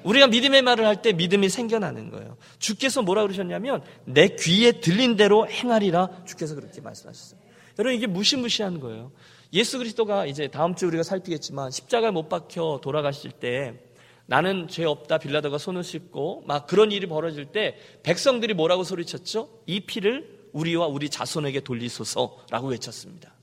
우리가 0.04 0.28
믿음의 0.28 0.62
말을 0.62 0.86
할 0.86 1.02
때 1.02 1.12
믿음이 1.12 1.48
생겨나는 1.48 2.10
거예요. 2.12 2.36
주께서 2.60 3.02
뭐라 3.02 3.22
그러셨냐면 3.22 3.82
내 4.04 4.28
귀에 4.28 4.70
들린 4.70 5.16
대로 5.16 5.48
행하리라 5.48 6.22
주께서 6.24 6.54
그렇게 6.54 6.80
말씀하셨어요. 6.80 7.40
여러분 7.80 7.96
이게 7.96 8.06
무시무시한 8.06 8.78
거예요. 8.78 9.10
예수 9.52 9.78
그리스도가 9.78 10.26
이제 10.26 10.46
다음 10.46 10.76
주 10.76 10.86
우리가 10.86 11.02
살피겠지만 11.02 11.72
십자가에 11.72 12.12
못 12.12 12.28
박혀 12.28 12.78
돌아가실 12.80 13.32
때 13.32 13.89
나는 14.30 14.68
죄 14.68 14.84
없다 14.84 15.18
빌라도가 15.18 15.58
손을 15.58 15.82
씻고 15.82 16.44
막 16.46 16.68
그런 16.68 16.92
일이 16.92 17.08
벌어질 17.08 17.46
때 17.46 17.76
백성들이 18.04 18.54
뭐라고 18.54 18.84
소리쳤죠? 18.84 19.62
이 19.66 19.80
피를 19.80 20.46
우리와 20.52 20.86
우리 20.86 21.10
자손에게 21.10 21.58
돌리소서라고 21.62 22.68
외쳤습니다. 22.68 23.34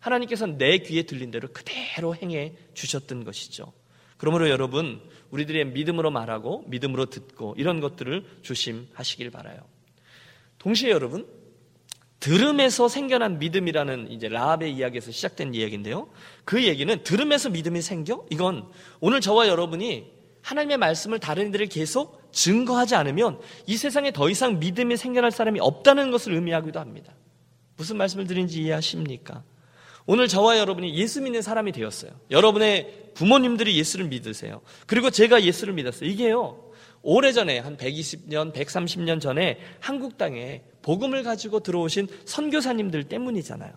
하나님께서는 0.00 0.58
내 0.58 0.78
귀에 0.78 1.04
들린 1.04 1.30
대로 1.30 1.46
그대로 1.52 2.16
행해 2.16 2.56
주셨던 2.74 3.22
것이죠. 3.22 3.72
그러므로 4.16 4.50
여러분 4.50 5.00
우리들의 5.30 5.64
믿음으로 5.66 6.10
말하고 6.10 6.64
믿음으로 6.66 7.06
듣고 7.06 7.54
이런 7.56 7.78
것들을 7.78 8.24
조심하시길 8.42 9.30
바라요. 9.30 9.60
동시에 10.58 10.90
여러분 10.90 11.24
들음에서 12.18 12.88
생겨난 12.88 13.38
믿음이라는 13.38 14.10
이제 14.10 14.28
라합의 14.28 14.74
이야기에서 14.74 15.12
시작된 15.12 15.54
이야기인데요. 15.54 16.10
그 16.44 16.64
얘기는 16.64 17.00
들음에서 17.04 17.50
믿음이 17.50 17.80
생겨? 17.80 18.26
이건 18.30 18.68
오늘 18.98 19.20
저와 19.20 19.46
여러분이 19.46 20.21
하나님의 20.42 20.76
말씀을 20.76 21.18
다른 21.18 21.48
이들을 21.48 21.66
계속 21.66 22.20
증거하지 22.32 22.94
않으면 22.94 23.38
이 23.66 23.76
세상에 23.76 24.12
더 24.12 24.28
이상 24.28 24.58
믿음이 24.58 24.96
생겨날 24.96 25.30
사람이 25.30 25.60
없다는 25.60 26.10
것을 26.10 26.34
의미하기도 26.34 26.78
합니다. 26.78 27.12
무슨 27.76 27.96
말씀을 27.96 28.26
드린지 28.26 28.62
이해하십니까? 28.62 29.42
오늘 30.06 30.28
저와 30.28 30.58
여러분이 30.58 30.94
예수 30.96 31.20
믿는 31.22 31.42
사람이 31.42 31.72
되었어요. 31.72 32.10
여러분의 32.30 33.10
부모님들이 33.14 33.76
예수를 33.78 34.06
믿으세요. 34.06 34.60
그리고 34.86 35.10
제가 35.10 35.42
예수를 35.42 35.74
믿었어요. 35.74 36.08
이게요. 36.08 36.72
오래전에 37.02 37.58
한 37.58 37.76
120년, 37.76 38.52
130년 38.52 39.20
전에 39.20 39.58
한국 39.80 40.18
땅에 40.18 40.62
복음을 40.82 41.22
가지고 41.22 41.60
들어오신 41.60 42.08
선교사님들 42.24 43.04
때문이잖아요. 43.04 43.72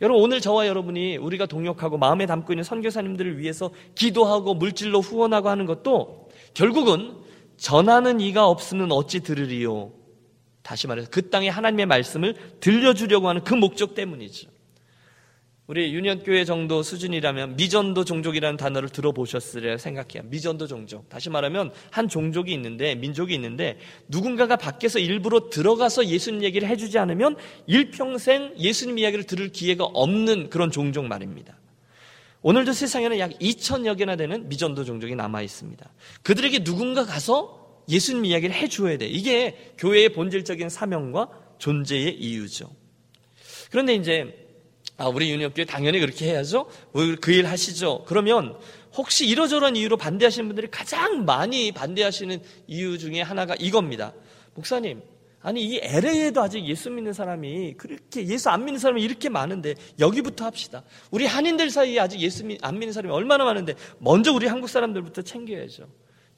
여러분 0.00 0.22
오늘 0.22 0.40
저와 0.40 0.66
여러분이 0.66 1.16
우리가 1.16 1.46
동역하고 1.46 1.96
마음에 1.96 2.26
담고 2.26 2.52
있는 2.52 2.64
선교사님들을 2.64 3.38
위해서 3.38 3.70
기도하고 3.94 4.54
물질로 4.54 5.00
후원하고 5.00 5.48
하는 5.48 5.66
것도 5.66 6.28
결국은 6.54 7.16
전하는 7.56 8.20
이가 8.20 8.46
없으면 8.46 8.92
어찌 8.92 9.20
들으리요. 9.20 9.92
다시 10.62 10.86
말해서 10.86 11.08
그 11.10 11.30
땅에 11.30 11.48
하나님의 11.48 11.86
말씀을 11.86 12.34
들려주려고 12.60 13.28
하는 13.28 13.44
그 13.44 13.54
목적 13.54 13.94
때문이죠. 13.94 14.50
우리 15.66 15.92
유년교회 15.92 16.44
정도 16.44 16.84
수준이라면 16.84 17.56
미전도 17.56 18.04
종족이라는 18.04 18.56
단어를 18.56 18.88
들어보셨으리라 18.88 19.78
생각해요. 19.78 20.22
미전도 20.30 20.68
종족. 20.68 21.08
다시 21.08 21.28
말하면 21.28 21.72
한 21.90 22.08
종족이 22.08 22.52
있는데, 22.52 22.94
민족이 22.94 23.34
있는데, 23.34 23.78
누군가가 24.06 24.54
밖에서 24.56 25.00
일부러 25.00 25.50
들어가서 25.50 26.06
예수님 26.06 26.44
얘기를 26.44 26.68
해주지 26.68 27.00
않으면 27.00 27.34
일평생 27.66 28.54
예수님 28.56 28.98
이야기를 28.98 29.24
들을 29.24 29.48
기회가 29.48 29.84
없는 29.84 30.50
그런 30.50 30.70
종족 30.70 31.06
말입니다. 31.06 31.58
오늘도 32.42 32.72
세상에는 32.72 33.18
약 33.18 33.32
2천여 33.40 33.98
개나 33.98 34.14
되는 34.14 34.48
미전도 34.48 34.84
종족이 34.84 35.16
남아 35.16 35.42
있습니다. 35.42 35.90
그들에게 36.22 36.62
누군가 36.62 37.04
가서 37.04 37.82
예수님 37.88 38.24
이야기를 38.24 38.54
해줘야 38.54 38.98
돼. 38.98 39.06
이게 39.08 39.72
교회의 39.78 40.10
본질적인 40.10 40.68
사명과 40.68 41.28
존재의 41.58 42.14
이유죠. 42.14 42.70
그런데 43.72 43.94
이제 43.94 44.45
아, 44.98 45.08
우리 45.08 45.30
유니온교회 45.30 45.66
당연히 45.66 46.00
그렇게 46.00 46.26
해야죠. 46.26 46.68
그 47.20 47.30
일 47.32 47.46
하시죠. 47.46 48.04
그러면 48.06 48.56
혹시 48.96 49.26
이러저러한 49.26 49.76
이유로 49.76 49.96
반대하시는 49.98 50.48
분들이 50.48 50.68
가장 50.70 51.24
많이 51.26 51.70
반대하시는 51.72 52.40
이유 52.66 52.96
중에 52.98 53.20
하나가 53.20 53.54
이겁니다. 53.58 54.14
목사님, 54.54 55.02
아니 55.42 55.62
이 55.64 55.78
LA에도 55.82 56.40
아직 56.40 56.64
예수 56.64 56.90
믿는 56.90 57.12
사람이 57.12 57.74
그렇게 57.74 58.26
예수 58.26 58.48
안 58.48 58.64
믿는 58.64 58.78
사람이 58.80 59.02
이렇게 59.02 59.28
많은데 59.28 59.74
여기부터 60.00 60.46
합시다. 60.46 60.82
우리 61.10 61.26
한인들 61.26 61.68
사이에 61.70 62.00
아직 62.00 62.20
예수 62.20 62.42
안 62.62 62.78
믿는 62.78 62.92
사람이 62.94 63.12
얼마나 63.12 63.44
많은데 63.44 63.74
먼저 63.98 64.32
우리 64.32 64.46
한국 64.46 64.68
사람들부터 64.68 65.22
챙겨야죠. 65.22 65.86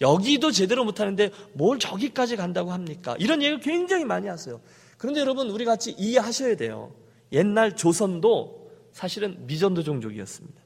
여기도 0.00 0.50
제대로 0.50 0.84
못하는데 0.84 1.30
뭘 1.52 1.78
저기까지 1.78 2.36
간다고 2.36 2.72
합니까? 2.72 3.16
이런 3.20 3.40
얘기를 3.40 3.60
굉장히 3.60 4.04
많이 4.04 4.26
하세요. 4.28 4.60
그런데 4.96 5.20
여러분 5.20 5.48
우리 5.50 5.64
같이 5.64 5.92
이해하셔야 5.96 6.56
돼요. 6.56 6.92
옛날 7.32 7.76
조선도 7.76 8.70
사실은 8.92 9.46
미전도 9.46 9.82
종족이었습니다. 9.82 10.60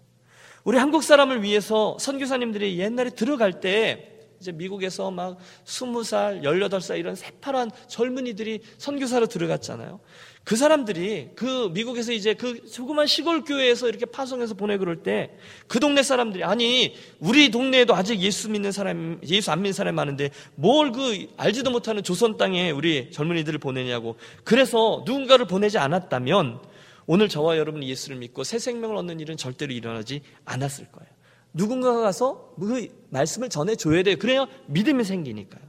우리 0.64 0.78
한국 0.78 1.02
사람을 1.02 1.42
위해서 1.42 1.96
선교사님들이 1.98 2.78
옛날에 2.78 3.10
들어갈 3.10 3.60
때 3.60 4.11
이제 4.42 4.50
미국에서 4.52 5.10
막 5.12 5.38
스무 5.64 6.02
살, 6.02 6.42
열여덟 6.42 6.80
살 6.80 6.98
이런 6.98 7.14
새파란 7.14 7.70
젊은이들이 7.86 8.60
선교사로 8.78 9.26
들어갔잖아요. 9.26 10.00
그 10.44 10.56
사람들이 10.56 11.30
그 11.36 11.70
미국에서 11.72 12.10
이제 12.12 12.34
그 12.34 12.68
조그만 12.68 13.06
시골 13.06 13.44
교회에서 13.44 13.88
이렇게 13.88 14.06
파송해서 14.06 14.54
보내 14.54 14.76
그럴 14.76 15.02
때 15.04 15.30
그 15.68 15.78
동네 15.80 16.02
사람들이 16.02 16.42
아니 16.44 16.96
우리 17.20 17.50
동네에도 17.50 17.94
아직 17.94 18.20
예수 18.20 18.50
믿는 18.50 18.72
사람 18.72 19.20
예수 19.22 19.52
안 19.52 19.62
믿는 19.62 19.72
사람이 19.72 19.94
많은데 19.94 20.30
뭘 20.56 20.92
그 20.92 21.26
알지도 21.36 21.70
못하는 21.70 22.02
조선 22.02 22.36
땅에 22.36 22.70
우리 22.72 23.10
젊은이들을 23.12 23.58
보내냐고 23.60 24.16
그래서 24.44 25.04
누군가를 25.06 25.46
보내지 25.46 25.78
않았다면 25.78 26.60
오늘 27.06 27.28
저와 27.28 27.56
여러분이 27.56 27.88
예수를 27.88 28.16
믿고 28.18 28.42
새 28.44 28.58
생명을 28.58 28.96
얻는 28.96 29.20
일은 29.20 29.36
절대로 29.36 29.72
일어나지 29.72 30.20
않았을 30.44 30.86
거예요. 30.90 31.21
누군가가 31.52 32.00
가서 32.00 32.54
그 32.58 32.88
말씀을 33.10 33.48
전해줘야 33.48 34.02
돼요. 34.02 34.16
그래야 34.18 34.46
믿음이 34.66 35.04
생기니까요. 35.04 35.62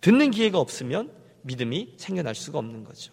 듣는 0.00 0.30
기회가 0.30 0.58
없으면 0.58 1.10
믿음이 1.42 1.94
생겨날 1.96 2.34
수가 2.34 2.58
없는 2.58 2.84
거죠. 2.84 3.12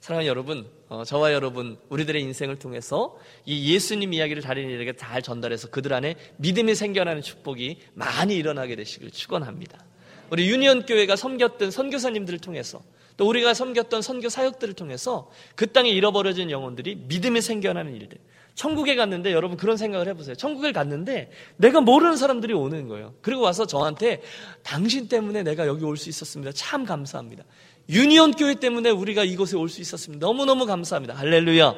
사랑하는 0.00 0.28
여러분, 0.28 0.70
어, 0.88 1.04
저와 1.04 1.32
여러분, 1.32 1.78
우리들의 1.88 2.22
인생을 2.22 2.58
통해서 2.58 3.18
이 3.44 3.74
예수님 3.74 4.14
이야기를 4.14 4.40
다른 4.40 4.70
이들에게 4.70 4.94
잘 4.94 5.20
전달해서 5.20 5.70
그들 5.70 5.92
안에 5.92 6.14
믿음이 6.36 6.76
생겨나는 6.76 7.22
축복이 7.22 7.80
많이 7.94 8.36
일어나게 8.36 8.76
되시길 8.76 9.10
축원합니다. 9.10 9.84
우리 10.30 10.48
유니온 10.48 10.86
교회가 10.86 11.16
섬겼던 11.16 11.70
선교사님들을 11.70 12.38
통해서 12.38 12.82
또 13.16 13.26
우리가 13.28 13.54
섬겼던 13.54 14.02
선교 14.02 14.28
사역들을 14.28 14.74
통해서 14.74 15.30
그 15.54 15.72
땅에 15.72 15.90
잃어버려진 15.90 16.50
영혼들이 16.50 16.96
믿음이 17.08 17.40
생겨나는 17.40 17.94
일들. 17.94 18.18
천국에 18.56 18.96
갔는데 18.96 19.32
여러분 19.32 19.56
그런 19.56 19.76
생각을 19.76 20.08
해보세요. 20.08 20.34
천국에 20.34 20.72
갔는데 20.72 21.30
내가 21.56 21.80
모르는 21.80 22.16
사람들이 22.16 22.54
오는 22.54 22.88
거예요. 22.88 23.14
그리고 23.20 23.42
와서 23.42 23.66
저한테 23.66 24.22
당신 24.64 25.08
때문에 25.08 25.42
내가 25.44 25.66
여기 25.68 25.84
올 25.84 25.96
수 25.96 26.08
있었습니다. 26.08 26.50
참 26.52 26.84
감사합니다. 26.84 27.44
유니온 27.88 28.32
교회 28.32 28.54
때문에 28.54 28.90
우리가 28.90 29.22
이곳에 29.24 29.56
올 29.56 29.68
수 29.68 29.80
있었습니다. 29.80 30.26
너무너무 30.26 30.66
감사합니다. 30.66 31.14
할렐루야. 31.14 31.74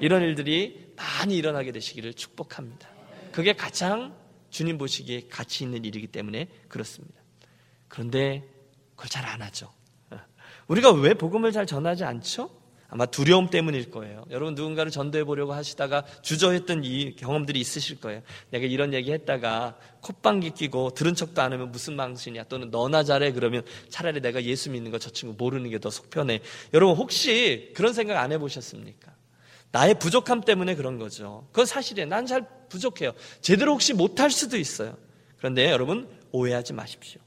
이런 0.00 0.22
일들이 0.22 0.92
많이 0.96 1.36
일어나게 1.36 1.70
되시기를 1.70 2.14
축복합니다. 2.14 2.88
그게 3.30 3.52
가장 3.52 4.14
주님 4.50 4.78
보시기에 4.78 5.28
가치 5.30 5.64
있는 5.64 5.84
일이기 5.84 6.06
때문에 6.08 6.48
그렇습니다. 6.68 7.14
그런데 7.88 8.42
그걸 8.96 9.08
잘 9.08 9.24
안 9.26 9.42
하죠. 9.42 9.70
우리가 10.66 10.92
왜 10.92 11.12
복음을 11.14 11.52
잘 11.52 11.66
전하지 11.66 12.04
않죠? 12.04 12.50
아마 12.94 13.06
두려움 13.06 13.48
때문일 13.48 13.90
거예요. 13.90 14.22
여러분 14.30 14.54
누군가를 14.54 14.92
전도해 14.92 15.24
보려고 15.24 15.54
하시다가 15.54 16.04
주저했던 16.20 16.84
이 16.84 17.16
경험들이 17.16 17.58
있으실 17.58 17.98
거예요. 18.02 18.20
내가 18.50 18.66
이런 18.66 18.92
얘기 18.92 19.10
했다가 19.12 19.78
콧방귀 20.02 20.50
끼고 20.50 20.90
들은 20.90 21.14
척도 21.14 21.40
안 21.40 21.54
하면 21.54 21.72
무슨 21.72 21.96
망신이야. 21.96 22.44
또는 22.44 22.70
너나 22.70 23.02
잘해 23.02 23.32
그러면 23.32 23.62
차라리 23.88 24.20
내가 24.20 24.42
예수 24.44 24.68
믿는 24.70 24.90
거 24.90 24.98
저 24.98 25.08
친구 25.08 25.34
모르는 25.42 25.70
게 25.70 25.78
더 25.78 25.88
속편해. 25.88 26.40
여러분 26.74 26.94
혹시 26.94 27.72
그런 27.74 27.94
생각 27.94 28.20
안 28.22 28.30
해보셨습니까? 28.30 29.10
나의 29.70 29.94
부족함 29.98 30.42
때문에 30.42 30.74
그런 30.74 30.98
거죠. 30.98 31.46
그건 31.50 31.64
사실이에요. 31.64 32.06
난 32.10 32.26
잘 32.26 32.46
부족해요. 32.68 33.12
제대로 33.40 33.72
혹시 33.72 33.94
못할 33.94 34.30
수도 34.30 34.58
있어요. 34.58 34.98
그런데 35.38 35.70
여러분 35.70 36.10
오해하지 36.30 36.74
마십시오. 36.74 37.21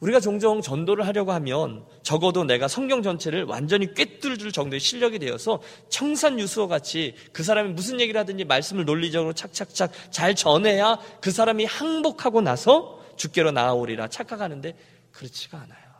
우리가 0.00 0.18
종종 0.18 0.62
전도를 0.62 1.06
하려고 1.06 1.32
하면 1.32 1.84
적어도 2.02 2.44
내가 2.44 2.68
성경 2.68 3.02
전체를 3.02 3.44
완전히 3.44 3.92
꿰뚫을 3.94 4.50
정도의 4.50 4.80
실력이 4.80 5.18
되어서 5.18 5.60
청산유수와 5.90 6.68
같이 6.68 7.14
그 7.32 7.42
사람이 7.42 7.72
무슨 7.72 8.00
얘기를 8.00 8.18
하든지 8.18 8.44
말씀을 8.44 8.86
논리적으로 8.86 9.34
착착착 9.34 9.92
잘 10.10 10.34
전해야 10.34 10.98
그 11.20 11.30
사람이 11.30 11.66
항복하고 11.66 12.40
나서 12.40 13.00
주께로 13.16 13.52
나아오리라 13.52 14.08
착각하는데 14.08 14.74
그렇지가 15.12 15.58
않아요. 15.58 15.90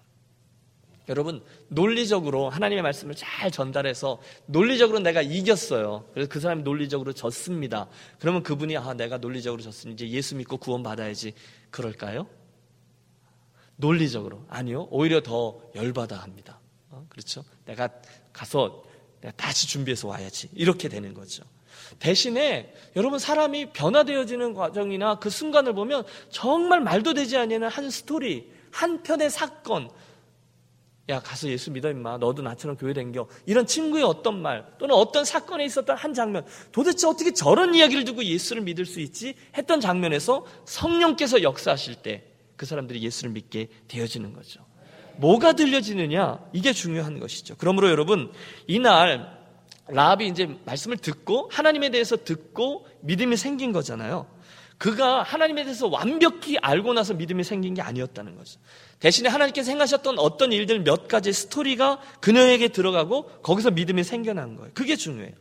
여러분 1.11 1.43
논리적으로 1.69 2.49
하나님의 2.49 2.83
말씀을 2.83 3.15
잘 3.17 3.51
전달해서 3.51 4.21
논리적으로 4.47 5.01
내가 5.01 5.21
이겼어요. 5.21 6.05
그래서 6.15 6.29
그 6.31 6.39
사람이 6.39 6.63
논리적으로 6.63 7.13
졌습니다. 7.13 7.89
그러면 8.21 8.45
그분이 8.45 8.77
아 8.77 8.95
내가 8.95 9.19
논리적으로 9.19 9.61
졌으니 9.61 9.95
이제 9.95 10.09
예수 10.09 10.37
믿고 10.37 10.57
구원 10.57 10.85
받아야지 10.85 11.35
그럴까요? 11.71 12.29
논리적으로 13.81 14.45
아니요 14.49 14.89
오히려 14.91 15.23
더 15.23 15.61
열받아 15.75 16.17
합니다. 16.17 16.61
어? 16.91 17.05
그렇죠? 17.09 17.45
내가 17.65 17.89
가서 18.33 18.85
내가 19.21 19.35
다시 19.37 19.67
준비해서 19.67 20.09
와야지 20.09 20.51
이렇게 20.55 20.89
되는 20.89 21.15
거죠. 21.15 21.43
대신에 21.99 22.73
여러분 22.95 23.19
사람이 23.19 23.73
변화되어지는 23.73 24.55
과정이나 24.55 25.19
그 25.19 25.31
순간을 25.31 25.75
보면 25.75 26.05
정말 26.31 26.81
말도 26.81 27.15
되지 27.15 27.37
않는 27.37 27.65
한 27.65 27.91
스토리, 27.91 28.51
한 28.71 29.03
편의 29.03 29.31
사건, 29.31 29.91
야 31.09 31.21
가서 31.21 31.49
예수 31.49 31.73
믿어 31.73 31.91
임마 31.91 32.19
너도 32.19 32.41
나처럼 32.41 32.77
교회 32.77 32.93
댕겨 32.93 33.27
이런 33.45 33.67
친구의 33.67 34.05
어떤 34.05 34.41
말 34.41 34.65
또는 34.79 34.95
어떤 34.95 35.25
사건에 35.25 35.65
있었던 35.65 35.97
한 35.97 36.15
장면 36.15 36.47
도대체 36.71 37.09
어떻게 37.09 37.33
저런 37.33 37.75
이야기를 37.75 38.05
두고 38.05 38.23
예수를 38.25 38.63
믿을 38.63 38.87
수 38.87 39.01
있지 39.01 39.35
했던 39.57 39.81
장면에서 39.81 40.47
성령께서 40.67 41.43
역사하실 41.43 41.97
때 41.97 42.30
그 42.61 42.67
사람들이 42.67 43.01
예수를 43.01 43.31
믿게 43.31 43.69
되어지는 43.89 44.35
거죠. 44.35 44.61
뭐가 45.17 45.55
들려지느냐? 45.55 46.41
이게 46.53 46.75
중요한 46.75 47.19
것이죠. 47.19 47.55
그러므로 47.57 47.89
여러분, 47.89 48.31
이날 48.67 49.35
라합이 49.89 50.27
이제 50.27 50.59
말씀을 50.67 50.99
듣고 50.99 51.49
하나님에 51.51 51.89
대해서 51.89 52.19
듣고 52.19 52.87
믿음이 53.01 53.39
생긴 53.39 53.73
거잖아요. 53.73 54.27
그가 54.77 55.23
하나님에 55.23 55.65
대해서 55.65 55.89
완벽히 55.89 56.59
알고 56.59 56.93
나서 56.93 57.15
믿음이 57.15 57.45
생긴 57.45 57.73
게 57.73 57.81
아니었다는 57.81 58.37
거죠. 58.37 58.61
대신에 58.99 59.31
하나님께서 59.31 59.71
행하셨던 59.71 60.19
어떤 60.19 60.53
일들 60.53 60.81
몇 60.81 61.09
가지 61.09 61.33
스토리가 61.33 61.99
그녀에게 62.21 62.69
들어가고 62.69 63.41
거기서 63.41 63.71
믿음이 63.71 64.05
생겨난 64.05 64.57
거예요. 64.57 64.71
그게 64.75 64.97
중요해요. 64.97 65.33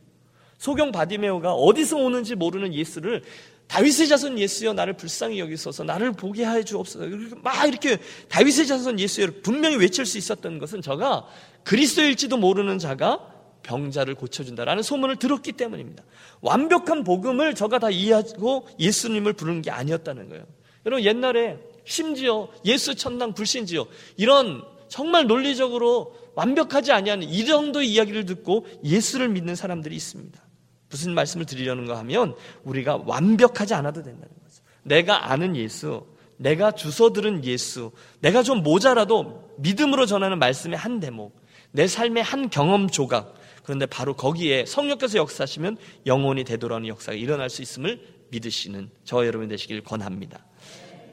소경 0.58 0.94
바디메오가 0.94 1.52
어디서 1.52 1.98
오는지 1.98 2.36
모르는 2.36 2.74
예수를 2.74 3.24
다윗의 3.70 4.08
자손 4.08 4.40
예수여 4.40 4.74
나를 4.74 4.94
불쌍히 4.94 5.40
여기소서 5.40 5.84
나를 5.84 6.12
보게 6.12 6.44
하여 6.44 6.64
주옵소서 6.64 7.06
막 7.44 7.68
이렇게 7.68 8.00
다윗의 8.28 8.66
자손 8.66 9.00
예수여 9.00 9.28
분명히 9.44 9.78
외칠 9.78 10.06
수 10.06 10.18
있었던 10.18 10.58
것은 10.58 10.82
저가 10.82 11.28
그리스도일지도 11.64 12.38
모르는 12.38 12.80
자가 12.80 13.20
병자를 13.62 14.16
고쳐준다라는 14.16 14.82
소문을 14.82 15.18
들었기 15.18 15.52
때문입니다. 15.52 16.04
완벽한 16.42 17.04
복음을 17.04 17.54
저가 17.54 17.78
다 17.78 17.92
이해하고 17.92 18.68
예수님을 18.80 19.34
부르는 19.34 19.62
게 19.62 19.70
아니었다는 19.70 20.30
거예요. 20.30 20.46
여러분 20.88 21.06
옛날에 21.06 21.60
심지어 21.86 22.50
예수 22.66 22.96
천당 22.96 23.34
불신지요 23.34 23.86
이런 24.18 24.64
정말 24.88 25.28
논리적으로 25.28 26.16
완벽하지 26.34 26.92
아니한 26.92 27.22
이 27.22 27.46
정도의 27.46 27.88
이야기를 27.92 28.26
듣고 28.26 28.66
예수를 28.84 29.30
믿는 29.30 29.56
사람들이 29.56 29.96
있습니다. 29.96 30.49
무슨 30.90 31.14
말씀을 31.14 31.46
드리려는가 31.46 31.98
하면 32.00 32.36
우리가 32.64 33.04
완벽하지 33.06 33.74
않아도 33.76 34.02
된다는 34.04 34.28
거죠. 34.28 34.64
내가 34.84 35.32
아는 35.32 35.56
예수, 35.56 36.06
내가 36.38 36.72
주워 36.72 37.12
들은 37.12 37.44
예수, 37.46 37.92
내가 38.22 38.44
좀 38.44 38.64
모자라도 38.64 39.54
믿음으로 39.58 40.06
전하는 40.06 40.40
말씀의 40.40 40.78
한 40.78 41.00
대목, 41.00 41.40
내 41.72 41.88
삶의 41.88 42.24
한 42.24 42.50
경험 42.50 42.90
조각, 42.90 43.36
그런데 43.64 43.86
바로 43.86 44.16
거기에 44.16 44.66
성령께서 44.66 45.20
역사하시면 45.20 45.78
영혼이 46.06 46.44
되돌아오는 46.44 46.88
역사가 46.88 47.16
일어날 47.16 47.50
수 47.50 47.62
있음을 47.62 48.02
믿으시는 48.30 48.90
저와 49.04 49.28
여러분 49.28 49.48
되시길 49.48 49.82
권합니다. 49.84 50.46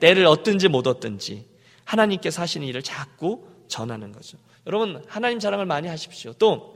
때를 0.00 0.26
얻든지 0.26 0.68
못 0.68 0.86
얻든지 0.86 1.46
하나님께서 1.84 2.42
하시는 2.42 2.66
일을 2.66 2.82
자꾸 2.82 3.46
전하는 3.68 4.12
거죠. 4.12 4.38
여러분, 4.66 5.04
하나님 5.06 5.38
자랑을 5.38 5.66
많이 5.66 5.88
하십시오. 5.88 6.32
또, 6.34 6.75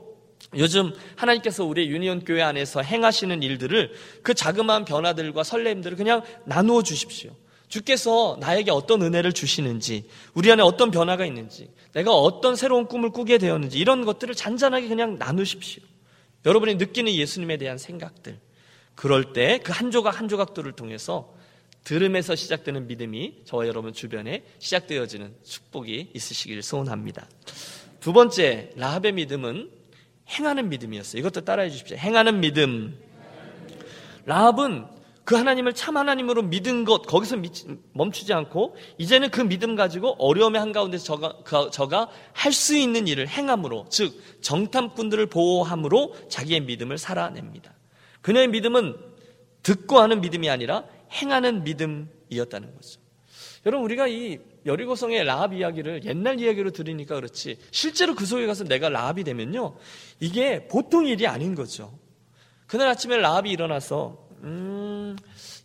요즘 0.57 0.93
하나님께서 1.15 1.63
우리 1.63 1.87
유니온 1.89 2.25
교회 2.25 2.41
안에서 2.41 2.81
행하시는 2.81 3.41
일들을 3.41 3.93
그 4.21 4.33
자그마한 4.33 4.85
변화들과 4.85 5.43
설렘들을 5.43 5.97
그냥 5.97 6.23
나누어 6.45 6.83
주십시오. 6.83 7.31
주께서 7.69 8.37
나에게 8.41 8.69
어떤 8.69 9.01
은혜를 9.01 9.31
주시는지, 9.31 10.05
우리 10.33 10.51
안에 10.51 10.61
어떤 10.61 10.91
변화가 10.91 11.25
있는지, 11.25 11.69
내가 11.93 12.11
어떤 12.11 12.57
새로운 12.57 12.85
꿈을 12.85 13.11
꾸게 13.11 13.37
되었는지, 13.37 13.79
이런 13.79 14.03
것들을 14.03 14.35
잔잔하게 14.35 14.89
그냥 14.89 15.17
나누십시오. 15.17 15.81
여러분이 16.45 16.75
느끼는 16.75 17.13
예수님에 17.13 17.55
대한 17.57 17.77
생각들. 17.77 18.39
그럴 18.95 19.31
때 19.31 19.59
그 19.59 19.71
한 19.71 19.89
조각 19.89 20.19
한 20.19 20.27
조각들을 20.27 20.69
통해서 20.73 21.33
들음에서 21.85 22.35
시작되는 22.35 22.87
믿음이 22.87 23.43
저와 23.45 23.67
여러분 23.67 23.93
주변에 23.93 24.43
시작되어지는 24.59 25.33
축복이 25.43 26.11
있으시기를 26.13 26.61
소원합니다. 26.61 27.27
두 28.01 28.11
번째, 28.11 28.71
라합의 28.75 29.13
믿음은 29.13 29.69
행하는 30.31 30.69
믿음이었어요. 30.69 31.19
이것도 31.19 31.41
따라해 31.41 31.69
주십시오. 31.69 31.97
행하는 31.97 32.39
믿음. 32.39 32.97
라합은 34.25 34.85
그 35.23 35.35
하나님을 35.35 35.73
참 35.73 35.97
하나님으로 35.97 36.41
믿은 36.43 36.83
것 36.83 37.03
거기서 37.03 37.37
멈추지 37.93 38.33
않고 38.33 38.75
이제는 38.97 39.29
그 39.29 39.41
믿음 39.41 39.75
가지고 39.75 40.15
어려움의 40.19 40.59
한가운데서 40.59 41.03
저가, 41.03 41.37
그, 41.43 41.69
저가 41.71 42.09
할 42.33 42.51
수 42.51 42.75
있는 42.75 43.07
일을 43.07 43.27
행함으로 43.27 43.85
즉 43.89 44.13
정탐꾼들을 44.41 45.27
보호함으로 45.27 46.15
자기의 46.29 46.61
믿음을 46.61 46.97
살아냅니다. 46.97 47.73
그녀의 48.21 48.47
믿음은 48.49 48.95
듣고 49.63 49.99
하는 49.99 50.21
믿음이 50.21 50.49
아니라 50.49 50.85
행하는 51.11 51.63
믿음이었다는 51.63 52.75
거죠. 52.75 53.00
여러분 53.65 53.85
우리가 53.85 54.07
이 54.07 54.39
여리고성의 54.65 55.23
라합 55.23 55.53
이야기를 55.53 56.05
옛날 56.05 56.39
이야기로 56.39 56.71
들으니까 56.71 57.15
그렇지 57.15 57.57
실제로 57.71 58.15
그 58.15 58.25
속에 58.25 58.45
가서 58.47 58.63
내가 58.63 58.89
라합이 58.89 59.23
되면요 59.23 59.75
이게 60.19 60.67
보통 60.67 61.07
일이 61.07 61.27
아닌 61.27 61.55
거죠. 61.55 61.93
그날 62.67 62.87
아침에 62.87 63.17
라합이 63.17 63.49
일어나서 63.51 64.29
음, 64.43 65.15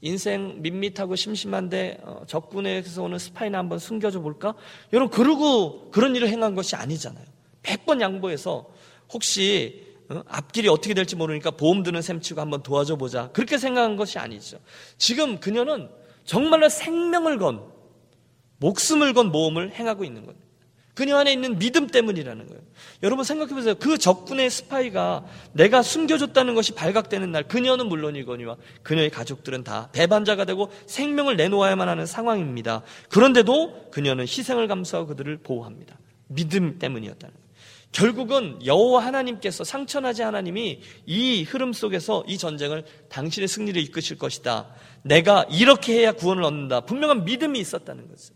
인생 0.01 0.61
밋밋하고 0.61 1.17
심심한데 1.17 2.01
어, 2.03 2.23
적군에서 2.27 3.03
오는 3.03 3.19
스파이나 3.19 3.59
한번 3.59 3.79
숨겨줘 3.79 4.21
볼까? 4.21 4.55
여러분 4.93 5.11
그러고 5.11 5.91
그런 5.91 6.15
일을 6.17 6.29
행한 6.29 6.55
것이 6.55 6.77
아니잖아요. 6.77 7.25
100번 7.63 8.01
양보해서 8.01 8.67
혹시 9.13 9.87
어? 10.11 10.23
앞길이 10.29 10.69
어떻게 10.69 10.95
될지 10.95 11.17
모르니까 11.17 11.53
보험 11.53 11.83
드는 11.83 12.03
셈 12.03 12.21
치고 12.21 12.41
한번 12.41 12.63
도와줘 12.63 12.97
보자. 12.97 13.31
그렇게 13.33 13.57
생각한 13.57 13.97
것이 13.97 14.19
아니죠. 14.19 14.59
지금 14.99 15.41
그녀는 15.41 15.89
정말로 16.25 16.69
생명을 16.69 17.39
건 17.39 17.76
목숨을 18.59 19.13
건 19.13 19.31
모험을 19.31 19.73
행하고 19.73 20.05
있는 20.05 20.25
거예요. 20.25 20.47
그녀 20.97 21.19
안에 21.19 21.31
있는 21.31 21.59
믿음 21.59 21.89
때문이라는 21.89 22.47
거예요. 22.47 22.63
여러분 23.03 23.23
생각해 23.23 23.53
보세요. 23.53 23.75
그 23.75 23.99
적군의 23.99 24.49
스파이가 24.49 25.27
내가 25.53 25.83
숨겨줬다는 25.83 26.55
것이 26.55 26.73
발각되는 26.73 27.31
날, 27.31 27.47
그녀는 27.47 27.87
물론이거니와 27.89 28.57
그녀의 28.83 29.11
가족들은 29.11 29.63
다 29.63 29.91
배반자가 29.93 30.47
되고 30.47 30.73
생명을 30.87 31.37
내놓아야만 31.37 31.87
하는 31.87 32.07
상황입니다. 32.07 32.83
그런데도 33.11 33.91
그녀는 33.91 34.25
희생을 34.25 34.69
감수하고 34.69 35.09
그들을 35.09 35.37
보호합니다. 35.43 35.99
믿음 36.29 36.79
때문이었다는 36.79 37.35
거예요. 37.35 37.47
결국은 37.93 38.65
여호와 38.65 39.05
하나님께서 39.05 39.65
상천하지 39.65 40.23
하나님이 40.23 40.81
이 41.05 41.43
흐름 41.43 41.75
속에서 41.75 42.25
이 42.27 42.39
전쟁을 42.39 42.85
당신의 43.11 43.49
승리를 43.49 43.81
이끄실 43.83 44.17
것이다. 44.17 44.69
내가 45.03 45.45
이렇게 45.51 45.93
해야 45.93 46.13
구원을 46.13 46.43
얻는다. 46.43 46.81
분명한 46.81 47.27
믿음이 47.27 47.59
있었다는 47.59 48.09
거죠. 48.09 48.35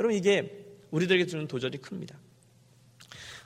여러분 0.00 0.16
이게 0.16 0.64
우리들에게 0.92 1.26
주는 1.26 1.46
도전이 1.46 1.82
큽니다. 1.82 2.16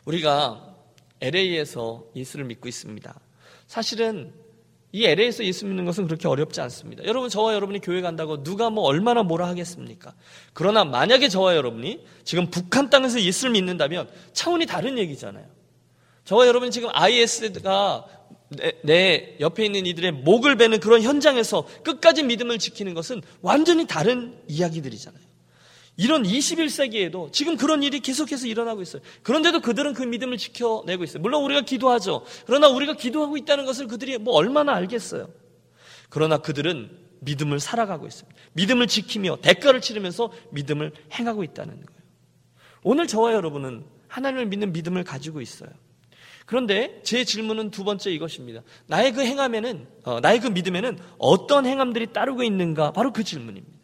우리가 0.04 0.76
LA에서 1.20 2.04
예수를 2.14 2.44
믿고 2.44 2.68
있습니다. 2.68 3.12
사실은 3.66 4.32
이 4.92 5.04
LA에서 5.04 5.44
예수 5.44 5.66
믿는 5.66 5.84
것은 5.84 6.06
그렇게 6.06 6.28
어렵지 6.28 6.60
않습니다. 6.60 7.04
여러분, 7.06 7.28
저와 7.28 7.54
여러분이 7.54 7.80
교회 7.80 8.00
간다고 8.00 8.44
누가 8.44 8.70
뭐 8.70 8.84
얼마나 8.84 9.24
뭐라 9.24 9.48
하겠습니까? 9.48 10.14
그러나 10.52 10.84
만약에 10.84 11.28
저와 11.28 11.56
여러분이 11.56 12.06
지금 12.22 12.48
북한 12.48 12.88
땅에서 12.88 13.20
예수를 13.20 13.50
믿는다면 13.50 14.08
차원이 14.32 14.66
다른 14.66 14.96
얘기잖아요. 14.96 15.44
저와 16.24 16.46
여러분이 16.46 16.70
지금 16.70 16.88
IS가 16.92 18.06
내, 18.50 18.72
내, 18.84 19.36
옆에 19.40 19.64
있는 19.64 19.86
이들의 19.86 20.12
목을 20.12 20.54
베는 20.54 20.78
그런 20.78 21.02
현장에서 21.02 21.66
끝까지 21.82 22.22
믿음을 22.22 22.60
지키는 22.60 22.94
것은 22.94 23.22
완전히 23.42 23.88
다른 23.88 24.38
이야기들이잖아요. 24.46 25.23
이런 25.96 26.24
21세기에도 26.24 27.32
지금 27.32 27.56
그런 27.56 27.82
일이 27.82 28.00
계속해서 28.00 28.46
일어나고 28.46 28.82
있어요. 28.82 29.00
그런데도 29.22 29.60
그들은 29.60 29.94
그 29.94 30.02
믿음을 30.02 30.38
지켜내고 30.38 31.04
있어요. 31.04 31.22
물론 31.22 31.44
우리가 31.44 31.60
기도하죠. 31.62 32.24
그러나 32.46 32.68
우리가 32.68 32.94
기도하고 32.94 33.36
있다는 33.36 33.64
것을 33.64 33.86
그들이 33.86 34.18
뭐 34.18 34.34
얼마나 34.34 34.74
알겠어요. 34.74 35.28
그러나 36.08 36.38
그들은 36.38 36.90
믿음을 37.20 37.60
살아가고 37.60 38.06
있습니다. 38.06 38.38
믿음을 38.54 38.86
지키며 38.86 39.38
대가를 39.40 39.80
치르면서 39.80 40.32
믿음을 40.50 40.92
행하고 41.12 41.44
있다는 41.44 41.74
거예요. 41.74 42.00
오늘 42.82 43.06
저와 43.06 43.32
여러분은 43.32 43.84
하나님을 44.08 44.46
믿는 44.46 44.72
믿음을 44.72 45.04
가지고 45.04 45.40
있어요. 45.40 45.70
그런데 46.46 47.00
제 47.04 47.24
질문은 47.24 47.70
두 47.70 47.84
번째 47.84 48.10
이것입니다. 48.10 48.62
나의 48.86 49.12
그 49.12 49.22
행함에는, 49.22 49.86
어, 50.04 50.20
나의 50.20 50.40
그 50.40 50.48
믿음에는 50.48 50.98
어떤 51.18 51.64
행함들이 51.64 52.12
따르고 52.12 52.42
있는가? 52.42 52.92
바로 52.92 53.12
그 53.12 53.24
질문입니다. 53.24 53.83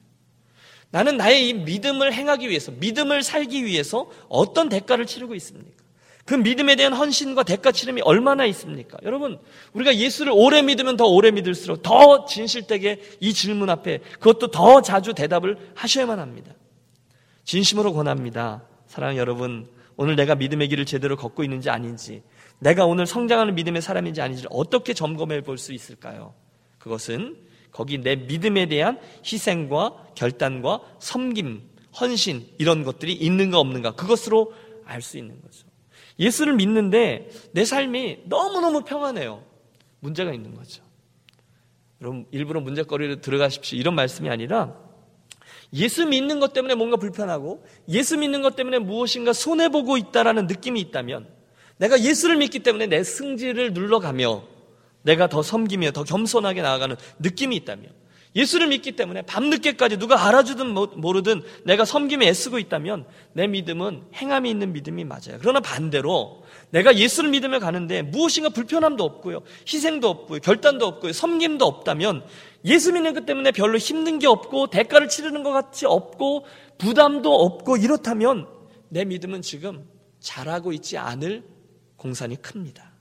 나는 0.90 1.16
나의 1.16 1.48
이 1.48 1.54
믿음을 1.54 2.12
행하기 2.12 2.48
위해서, 2.48 2.72
믿음을 2.72 3.22
살기 3.22 3.64
위해서 3.64 4.10
어떤 4.28 4.68
대가를 4.68 5.06
치르고 5.06 5.34
있습니까? 5.36 5.80
그 6.24 6.34
믿음에 6.34 6.76
대한 6.76 6.92
헌신과 6.92 7.42
대가 7.44 7.72
치름이 7.72 8.02
얼마나 8.02 8.44
있습니까? 8.46 8.98
여러분, 9.02 9.38
우리가 9.72 9.96
예수를 9.96 10.32
오래 10.34 10.62
믿으면 10.62 10.96
더 10.96 11.06
오래 11.06 11.30
믿을수록 11.30 11.82
더 11.82 12.24
진실되게 12.24 13.00
이 13.20 13.32
질문 13.32 13.70
앞에 13.70 13.98
그것도 14.18 14.48
더 14.48 14.82
자주 14.82 15.14
대답을 15.14 15.56
하셔야만 15.74 16.18
합니다. 16.18 16.52
진심으로 17.44 17.92
권합니다. 17.92 18.62
사랑하는 18.86 19.18
여러분, 19.18 19.68
오늘 19.96 20.14
내가 20.16 20.34
믿음의 20.34 20.68
길을 20.68 20.86
제대로 20.86 21.16
걷고 21.16 21.42
있는지 21.42 21.68
아닌지, 21.70 22.22
내가 22.58 22.84
오늘 22.84 23.06
성장하는 23.06 23.54
믿음의 23.54 23.82
사람인지 23.82 24.20
아닌지를 24.20 24.50
어떻게 24.52 24.94
점검해 24.94 25.42
볼 25.42 25.58
수 25.58 25.72
있을까요? 25.72 26.34
그것은 26.78 27.36
거기 27.72 27.98
내 27.98 28.16
믿음에 28.16 28.66
대한 28.66 28.98
희생과 29.24 30.12
결단과 30.14 30.80
섬김, 30.98 31.62
헌신 32.00 32.46
이런 32.58 32.84
것들이 32.84 33.12
있는가 33.12 33.58
없는가 33.58 33.92
그것으로 33.92 34.52
알 34.84 35.02
수 35.02 35.18
있는 35.18 35.40
거죠. 35.40 35.66
예수를 36.18 36.54
믿는데 36.54 37.30
내 37.52 37.64
삶이 37.64 38.24
너무너무 38.26 38.82
평안해요. 38.82 39.44
문제가 40.00 40.32
있는 40.32 40.54
거죠. 40.54 40.82
여러분 42.00 42.26
일부러 42.30 42.60
문제거리를 42.60 43.20
들어가십시오. 43.20 43.78
이런 43.78 43.94
말씀이 43.94 44.28
아니라 44.28 44.74
예수 45.72 46.06
믿는 46.06 46.40
것 46.40 46.52
때문에 46.52 46.74
뭔가 46.74 46.96
불편하고 46.96 47.64
예수 47.88 48.18
믿는 48.18 48.42
것 48.42 48.56
때문에 48.56 48.78
무엇인가 48.78 49.32
손해 49.32 49.68
보고 49.68 49.96
있다라는 49.96 50.46
느낌이 50.46 50.80
있다면 50.80 51.28
내가 51.76 52.00
예수를 52.00 52.36
믿기 52.36 52.58
때문에 52.58 52.86
내 52.86 53.02
승질을 53.04 53.72
눌러가며 53.72 54.44
내가 55.02 55.28
더 55.28 55.42
섬기며 55.42 55.92
더 55.92 56.04
겸손하게 56.04 56.62
나아가는 56.62 56.96
느낌이 57.18 57.56
있다면 57.56 57.90
예수를 58.36 58.68
믿기 58.68 58.92
때문에 58.92 59.22
밤늦게까지 59.22 59.96
누가 59.96 60.28
알아주든 60.28 60.68
모르든 60.68 61.42
내가 61.64 61.84
섬김에 61.84 62.28
애쓰고 62.28 62.60
있다면 62.60 63.06
내 63.32 63.48
믿음은 63.48 64.04
행함이 64.14 64.48
있는 64.48 64.72
믿음이 64.72 65.04
맞아요. 65.04 65.38
그러나 65.40 65.58
반대로 65.58 66.44
내가 66.70 66.96
예수를 66.96 67.30
믿으며 67.30 67.58
가는데 67.58 68.02
무엇인가 68.02 68.50
불편함도 68.50 69.02
없고요. 69.02 69.42
희생도 69.66 70.08
없고요. 70.08 70.40
결단도 70.40 70.86
없고요. 70.86 71.12
섬김도 71.12 71.64
없다면 71.64 72.24
예수 72.66 72.92
믿는 72.92 73.14
것 73.14 73.26
때문에 73.26 73.50
별로 73.50 73.78
힘든 73.78 74.20
게 74.20 74.28
없고 74.28 74.68
대가를 74.68 75.08
치르는 75.08 75.42
것 75.42 75.50
같이 75.50 75.86
없고 75.86 76.46
부담도 76.78 77.34
없고 77.34 77.78
이렇다면 77.78 78.46
내 78.90 79.04
믿음은 79.04 79.42
지금 79.42 79.88
잘하고 80.20 80.72
있지 80.72 80.98
않을 80.98 81.42
공산이 81.96 82.36
큽니다. 82.40 82.92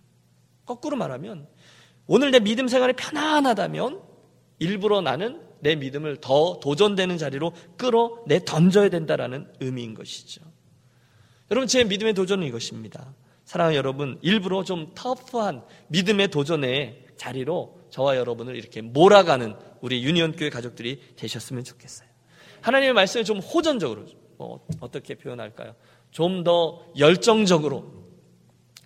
거꾸로 0.66 0.98
말하면 0.98 1.48
오늘 2.12 2.32
내 2.32 2.40
믿음 2.40 2.68
생활이 2.68 2.94
편안하다면 2.94 4.02
일부러 4.58 5.00
나는 5.00 5.40
내 5.60 5.76
믿음을 5.76 6.18
더 6.18 6.60
도전되는 6.60 7.20
자리로 7.20 7.54
끌어내 7.78 8.44
던져야 8.46 8.90
된다라는 8.90 9.48
의미인 9.60 9.94
것이죠. 9.94 10.42
여러분 11.52 11.68
제 11.68 11.84
믿음의 11.84 12.16
도전은 12.16 12.48
이것입니다. 12.48 13.14
사랑하는 13.46 13.78
여러분, 13.78 14.18
일부러 14.24 14.64
좀 14.64 14.92
터프한 14.96 15.64
믿음의 15.90 16.30
도전의 16.30 17.06
자리로 17.16 17.80
저와 17.92 18.18
여러분을 18.18 18.56
이렇게 18.56 18.82
몰아가는 18.82 19.56
우리 19.82 20.04
유니온 20.04 20.32
교회 20.36 20.50
가족들이 20.50 21.14
되셨으면 21.16 21.64
좋겠어요. 21.64 22.10
하나님의 22.62 22.94
말씀을 22.94 23.24
좀 23.24 23.38
호전적으로, 23.40 24.06
뭐 24.38 24.66
어떻게 24.80 25.14
표현할까요? 25.16 25.76
좀 26.10 26.44
더 26.44 26.84
열정적으로, 26.98 27.94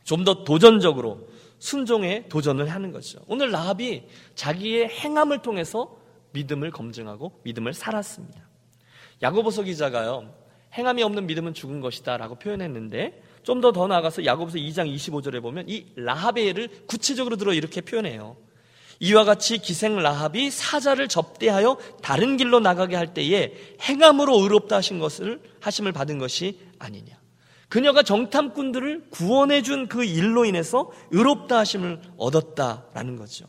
좀 0.03 0.25
더 0.25 0.43
도전적으로 0.43 1.27
순종에 1.63 2.25
도전을 2.27 2.67
하는 2.67 2.91
거죠. 2.91 3.21
오늘 3.25 3.51
라합이 3.51 4.03
자기의 4.35 4.89
행함을 4.89 5.41
통해서 5.41 5.95
믿음을 6.33 6.71
검증하고 6.71 7.39
믿음을 7.43 7.73
살았습니다. 7.73 8.49
야고보서 9.21 9.63
기자가요. 9.63 10.29
행함이 10.73 11.03
없는 11.03 11.25
믿음은 11.25 11.53
죽은 11.53 11.79
것이다라고 11.79 12.35
표현했는데 12.35 13.23
좀 13.43 13.61
더더 13.61 13.87
나아가서 13.87 14.25
야고보서 14.25 14.57
2장 14.57 14.93
25절에 14.93 15.41
보면 15.41 15.69
이 15.69 15.85
라합의 15.95 16.47
예를 16.47 16.69
구체적으로 16.85 17.37
들어 17.37 17.53
이렇게 17.53 17.79
표현해요. 17.79 18.35
이와 18.99 19.23
같이 19.23 19.57
기생 19.59 19.95
라합이 19.95 20.51
사자를 20.51 21.07
접대하여 21.07 21.77
다른 22.01 22.35
길로 22.35 22.59
나가게 22.59 22.97
할 22.97 23.13
때에 23.13 23.53
행함으로 23.79 24.37
의롭다 24.41 24.75
하신 24.75 24.99
것을 24.99 25.41
하심을 25.61 25.93
받은 25.93 26.17
것이 26.17 26.59
아니냐. 26.77 27.22
그녀가 27.73 28.03
정탐꾼들을 28.03 29.07
구원해 29.09 29.63
준 29.63 29.87
그 29.87 30.03
일로 30.03 30.45
인해서 30.45 30.91
의롭다 31.09 31.57
하심을 31.57 32.01
얻었다라는 32.17 33.15
거죠. 33.15 33.47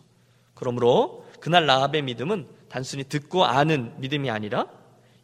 그러므로 0.55 1.27
그날 1.41 1.67
라합의 1.67 2.01
믿음은 2.01 2.49
단순히 2.71 3.05
듣고 3.05 3.45
아는 3.45 3.93
믿음이 3.99 4.31
아니라 4.31 4.67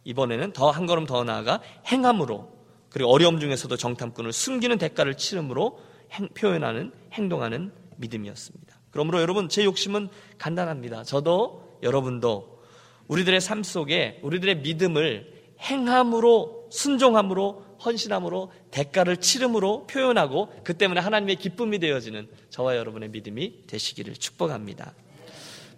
이번에는 0.04 0.52
더 0.52 0.70
한 0.70 0.84
걸음 0.84 1.06
더 1.06 1.24
나아가 1.24 1.62
행함으로 1.86 2.52
그리고 2.90 3.10
어려움 3.10 3.40
중에서도 3.40 3.74
정탐꾼을 3.74 4.34
숨기는 4.34 4.76
대가를 4.76 5.16
치름으로 5.16 5.78
행, 6.12 6.28
표현하는 6.28 6.92
행동하는 7.14 7.72
믿음이었습니다. 7.96 8.76
그러므로 8.90 9.22
여러분 9.22 9.48
제 9.48 9.64
욕심은 9.64 10.10
간단합니다. 10.36 11.04
저도 11.04 11.78
여러분도 11.82 12.60
우리들의 13.08 13.40
삶 13.40 13.62
속에 13.62 14.20
우리들의 14.22 14.58
믿음을 14.58 15.54
행함으로 15.58 16.66
순종함으로 16.70 17.69
헌신함으로 17.85 18.53
대가를 18.71 19.16
치름으로 19.19 19.87
표현하고 19.87 20.53
그 20.64 20.75
때문에 20.75 21.01
하나님의 21.01 21.37
기쁨이 21.37 21.79
되어지는 21.79 22.29
저와 22.51 22.77
여러분의 22.77 23.11
믿음이 23.11 23.66
되시기를 23.66 24.14
축복합니다. 24.14 24.95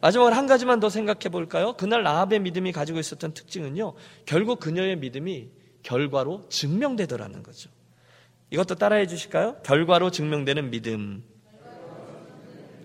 마지막으로 0.01 0.35
한 0.35 0.47
가지만 0.47 0.81
더 0.81 0.89
생각해 0.89 1.29
볼까요? 1.31 1.75
그날 1.75 2.03
라합의 2.03 2.41
믿음이 2.41 2.73
가지고 2.73 2.99
있었던 2.99 3.35
특징은요. 3.35 3.95
결국 4.27 4.59
그녀의 4.59 4.97
믿음이 4.97 5.49
결과로 5.85 6.49
증명되더라는 6.49 7.43
거죠. 7.43 7.71
이것도 8.51 8.75
따라해 8.75 9.07
주실까요? 9.07 9.57
결과로 9.63 10.11
증명되는 10.11 10.71
믿음. 10.71 11.23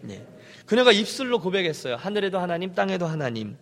네. 0.02 0.26
그녀가 0.66 0.92
입술로 0.92 1.40
고백했어요. 1.40 1.96
하늘에도 1.96 2.40
하나님, 2.40 2.74
땅에도 2.74 3.08
하나님. 3.08 3.58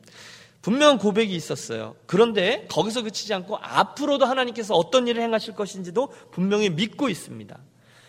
분명 0.65 0.97
고백이 0.97 1.35
있었어요. 1.35 1.95
그런데 2.07 2.65
거기서 2.71 3.03
그치지 3.03 3.31
않고 3.35 3.57
앞으로도 3.61 4.25
하나님께서 4.25 4.73
어떤 4.73 5.07
일을 5.07 5.21
행하실 5.21 5.53
것인지도 5.53 6.11
분명히 6.31 6.71
믿고 6.71 7.07
있습니다. 7.07 7.55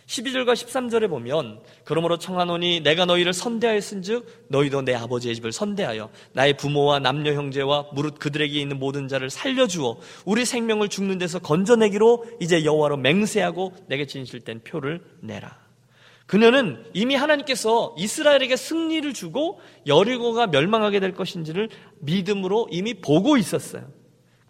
12절과 0.07 0.55
13절에 0.55 1.11
보면 1.11 1.61
그러므로 1.85 2.17
청하노니 2.17 2.81
내가 2.81 3.05
너희를 3.05 3.35
선대하였은즉 3.35 4.47
너희도 4.49 4.81
내 4.87 4.95
아버지의 4.95 5.35
집을 5.35 5.53
선대하여 5.53 6.09
나의 6.33 6.57
부모와 6.57 6.99
남녀 7.01 7.35
형제와 7.35 7.89
무릇 7.93 8.19
그들에게 8.19 8.59
있는 8.59 8.79
모든 8.79 9.07
자를 9.07 9.29
살려주어 9.29 9.99
우리 10.25 10.47
생명을 10.47 10.89
죽는 10.89 11.19
데서 11.19 11.41
건져내기로 11.41 12.25
이제 12.41 12.65
여호와로 12.65 12.97
맹세하고 12.97 13.75
내게 13.87 14.07
진실된 14.07 14.63
표를 14.65 15.05
내라. 15.21 15.66
그녀는 16.27 16.85
이미 16.93 17.15
하나님께서 17.15 17.95
이스라엘에게 17.97 18.57
승리를 18.57 19.13
주고 19.13 19.61
여리고가 19.87 20.49
멸망하게 20.49 21.01
될 21.01 21.15
것인지를 21.15 21.69
믿음으로 22.01 22.69
이미 22.71 22.95
보고 22.95 23.37
있었어요. 23.37 23.89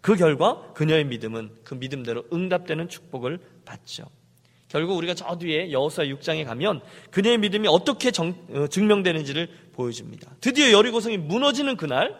그 0.01 0.15
결과 0.15 0.73
그녀의 0.73 1.05
믿음은 1.05 1.51
그 1.63 1.75
믿음대로 1.75 2.23
응답되는 2.33 2.89
축복을 2.89 3.39
받죠. 3.65 4.05
결국 4.69 4.97
우리가 4.97 5.13
저 5.13 5.37
뒤에 5.37 5.71
여호수아 5.71 6.05
6장에 6.05 6.45
가면 6.45 6.81
그녀의 7.11 7.37
믿음이 7.37 7.67
어떻게 7.67 8.11
정, 8.11 8.35
어, 8.51 8.67
증명되는지를 8.67 9.47
보여줍니다. 9.73 10.35
드디어 10.41 10.71
여리고성이 10.71 11.17
무너지는 11.17 11.77
그날 11.77 12.17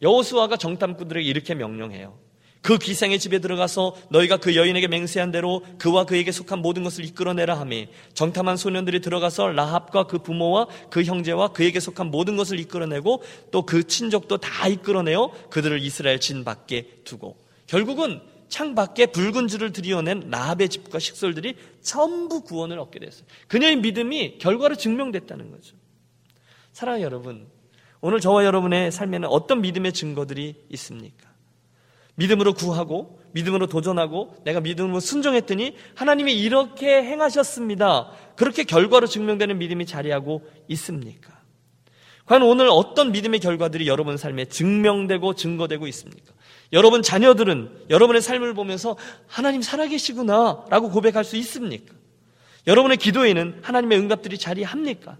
여호수아가 0.00 0.56
정탐꾼들에게 0.56 1.26
이렇게 1.28 1.54
명령해요. 1.54 2.18
그 2.62 2.78
기생의 2.78 3.18
집에 3.18 3.40
들어가서 3.40 3.96
너희가 4.10 4.36
그 4.36 4.54
여인에게 4.54 4.86
맹세한 4.86 5.32
대로 5.32 5.62
그와 5.78 6.04
그에게 6.04 6.30
속한 6.30 6.60
모든 6.60 6.84
것을 6.84 7.04
이끌어내라 7.04 7.58
하매 7.58 7.88
정탐한 8.14 8.56
소년들이 8.56 9.00
들어가서 9.00 9.48
라합과 9.48 10.06
그 10.06 10.18
부모와 10.18 10.68
그 10.88 11.02
형제와 11.02 11.48
그에게 11.48 11.80
속한 11.80 12.10
모든 12.10 12.36
것을 12.36 12.60
이끌어내고 12.60 13.22
또 13.50 13.62
그 13.72 13.86
친족도 13.86 14.36
다 14.38 14.68
이끌어내어 14.68 15.30
그들을 15.50 15.82
이스라엘 15.82 16.20
진 16.20 16.44
밖에 16.44 16.88
두고 17.04 17.36
결국은 17.66 18.20
창 18.48 18.74
밖에 18.74 19.06
붉은 19.06 19.48
줄을 19.48 19.72
들이어낸 19.72 20.28
라합의 20.28 20.68
집과 20.68 20.98
식솔들이 20.98 21.56
전부 21.80 22.42
구원을 22.42 22.78
얻게 22.78 23.00
됐어요. 23.00 23.24
그녀의 23.48 23.76
믿음이 23.76 24.36
결과로 24.36 24.74
증명됐다는 24.74 25.50
거죠. 25.50 25.74
사랑하는 26.74 27.02
여러분, 27.02 27.46
오늘 28.02 28.20
저와 28.20 28.44
여러분의 28.44 28.92
삶에는 28.92 29.26
어떤 29.30 29.62
믿음의 29.62 29.94
증거들이 29.94 30.66
있습니까? 30.68 31.31
믿음으로 32.14 32.52
구하고 32.54 33.20
믿음으로 33.32 33.66
도전하고 33.66 34.36
내가 34.44 34.60
믿음으로 34.60 35.00
순종했더니 35.00 35.76
하나님이 35.94 36.34
이렇게 36.34 37.02
행하셨습니다. 37.02 38.10
그렇게 38.36 38.64
결과로 38.64 39.06
증명되는 39.06 39.58
믿음이 39.58 39.86
자리하고 39.86 40.42
있습니까? 40.68 41.32
과연 42.26 42.42
오늘 42.42 42.68
어떤 42.70 43.12
믿음의 43.12 43.40
결과들이 43.40 43.88
여러분 43.88 44.16
삶에 44.16 44.44
증명되고 44.46 45.34
증거되고 45.34 45.86
있습니까? 45.88 46.32
여러분 46.72 47.02
자녀들은 47.02 47.86
여러분의 47.90 48.22
삶을 48.22 48.54
보면서 48.54 48.96
하나님 49.26 49.60
살아계시구나 49.60 50.66
라고 50.70 50.90
고백할 50.90 51.24
수 51.24 51.36
있습니까? 51.36 51.94
여러분의 52.66 52.96
기도에는 52.98 53.60
하나님의 53.62 53.98
응답들이 53.98 54.38
자리합니까? 54.38 55.18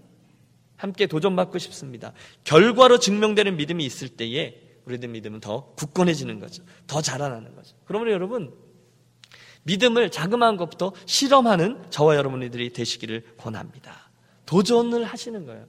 함께 0.77 1.07
도전받고 1.07 1.59
싶습니다. 1.59 2.13
결과로 2.43 2.99
증명되는 2.99 3.57
믿음이 3.57 3.85
있을 3.85 4.09
때에 4.09 4.62
우리들 4.85 5.09
믿음은 5.09 5.39
더 5.39 5.73
굳건해지는 5.75 6.39
거죠. 6.39 6.63
더 6.87 7.01
자라나는 7.01 7.55
거죠. 7.55 7.75
그러므로 7.85 8.11
여러분, 8.11 8.53
믿음을 9.63 10.11
자그마한 10.11 10.57
것부터 10.57 10.93
실험하는 11.05 11.89
저와 11.89 12.15
여러분들이 12.15 12.73
되시기를 12.73 13.35
권합니다. 13.37 14.11
도전을 14.45 15.05
하시는 15.05 15.45
거예요. 15.45 15.65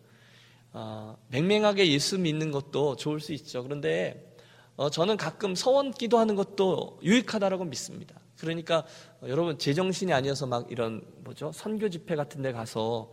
어, 0.72 1.16
맹맹하게 1.29 1.90
예수 1.92 2.18
믿는 2.18 2.50
것도 2.50 2.96
좋을 2.96 3.20
수 3.20 3.33
있죠. 3.33 3.62
그런데 3.62 4.35
어, 4.77 4.90
저는 4.90 5.16
가끔 5.16 5.55
서원 5.55 5.92
기도하는 5.92 6.35
것도 6.35 6.98
유익하다라고 7.03 7.64
믿습니다. 7.66 8.16
그러니까 8.40 8.85
어, 9.20 9.29
여러분 9.29 9.57
제정신이 9.57 10.12
아니어서 10.12 10.46
막 10.46 10.70
이런 10.72 11.03
뭐죠 11.18 11.53
선교 11.53 11.88
집회 11.88 12.16
같은 12.16 12.42
데 12.42 12.50
가서 12.50 13.12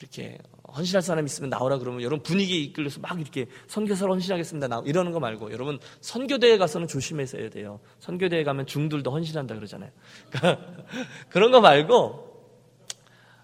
이렇게 0.00 0.38
헌신할 0.76 1.02
사람 1.02 1.24
있으면 1.24 1.48
나오라 1.48 1.78
그러면 1.78 2.02
여러분 2.02 2.22
분위기 2.22 2.62
이끌려서 2.64 3.00
막 3.00 3.18
이렇게 3.20 3.46
선교사로 3.66 4.12
헌신하겠습니다. 4.12 4.68
나 4.68 4.82
이러는 4.84 5.12
거 5.12 5.20
말고 5.20 5.52
여러분 5.52 5.78
선교대회 6.00 6.58
가서는 6.58 6.86
조심해서 6.86 7.38
해야 7.38 7.48
돼요. 7.48 7.80
선교대회 8.00 8.44
가면 8.44 8.66
중들도 8.66 9.10
헌신한다 9.10 9.54
그러잖아요. 9.54 9.90
그러니까 10.30 10.66
그런 11.30 11.50
거 11.50 11.60
말고 11.60 12.26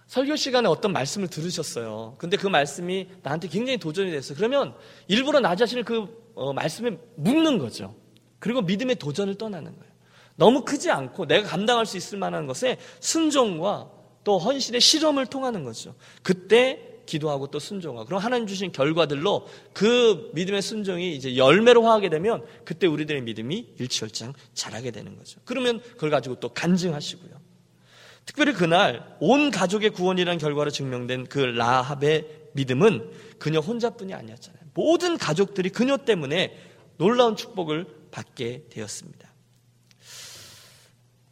설교 0.08 0.36
시간에 0.36 0.68
어떤 0.68 0.92
말씀을 0.92 1.28
들으셨어요. 1.28 2.16
근데 2.18 2.36
그 2.36 2.46
말씀이 2.46 3.08
나한테 3.22 3.48
굉장히 3.48 3.78
도전이 3.78 4.10
됐어. 4.10 4.34
그러면 4.34 4.74
일부러 5.08 5.40
나 5.40 5.56
자신을 5.56 5.84
그 5.84 6.32
어, 6.34 6.52
말씀에 6.52 6.98
묻는 7.16 7.58
거죠. 7.58 7.94
그리고 8.38 8.60
믿음의 8.60 8.96
도전을 8.96 9.36
떠나는 9.36 9.74
거예요. 9.74 9.92
너무 10.36 10.64
크지 10.64 10.90
않고 10.90 11.26
내가 11.26 11.48
감당할 11.48 11.86
수 11.86 11.96
있을 11.96 12.18
만한 12.18 12.46
것에 12.46 12.78
순종과 13.00 14.01
또 14.24 14.38
헌신의 14.38 14.80
실험을 14.80 15.26
통하는 15.26 15.64
거죠. 15.64 15.94
그때 16.22 16.88
기도하고 17.06 17.48
또 17.48 17.58
순종하고 17.58 18.06
그럼 18.06 18.20
하나님 18.20 18.46
주신 18.46 18.72
결과들로 18.72 19.46
그 19.72 20.30
믿음의 20.34 20.62
순종이 20.62 21.14
이제 21.14 21.36
열매로 21.36 21.82
화하게 21.82 22.08
되면 22.08 22.44
그때 22.64 22.86
우리들의 22.86 23.22
믿음이 23.22 23.74
일치월장 23.78 24.32
자라게 24.54 24.90
되는 24.92 25.16
거죠. 25.16 25.40
그러면 25.44 25.80
그걸 25.80 26.10
가지고 26.10 26.36
또 26.36 26.48
간증하시고요. 26.50 27.42
특별히 28.24 28.52
그날 28.52 29.16
온 29.20 29.50
가족의 29.50 29.90
구원이라는 29.90 30.38
결과로 30.38 30.70
증명된 30.70 31.26
그 31.26 31.38
라합의 31.38 32.42
믿음은 32.54 33.10
그녀 33.38 33.58
혼자뿐이 33.58 34.14
아니었잖아요. 34.14 34.62
모든 34.74 35.18
가족들이 35.18 35.70
그녀 35.70 35.96
때문에 35.96 36.56
놀라운 36.98 37.34
축복을 37.36 37.86
받게 38.10 38.66
되었습니다. 38.70 39.32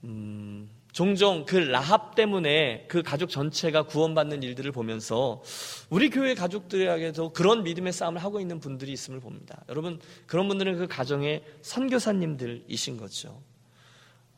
음, 0.04 0.68
종종 1.00 1.46
그 1.46 1.56
라합 1.56 2.14
때문에 2.14 2.84
그 2.86 3.02
가족 3.02 3.30
전체가 3.30 3.84
구원받는 3.84 4.42
일들을 4.42 4.70
보면서 4.70 5.42
우리 5.88 6.10
교회 6.10 6.34
가족들에게도 6.34 7.32
그런 7.32 7.62
믿음의 7.62 7.94
싸움을 7.94 8.22
하고 8.22 8.38
있는 8.38 8.60
분들이 8.60 8.92
있음을 8.92 9.18
봅니다. 9.18 9.64
여러분 9.70 9.98
그런 10.26 10.46
분들은 10.46 10.76
그 10.76 10.86
가정의 10.86 11.42
선교사님들이신 11.62 12.98
거죠. 12.98 13.40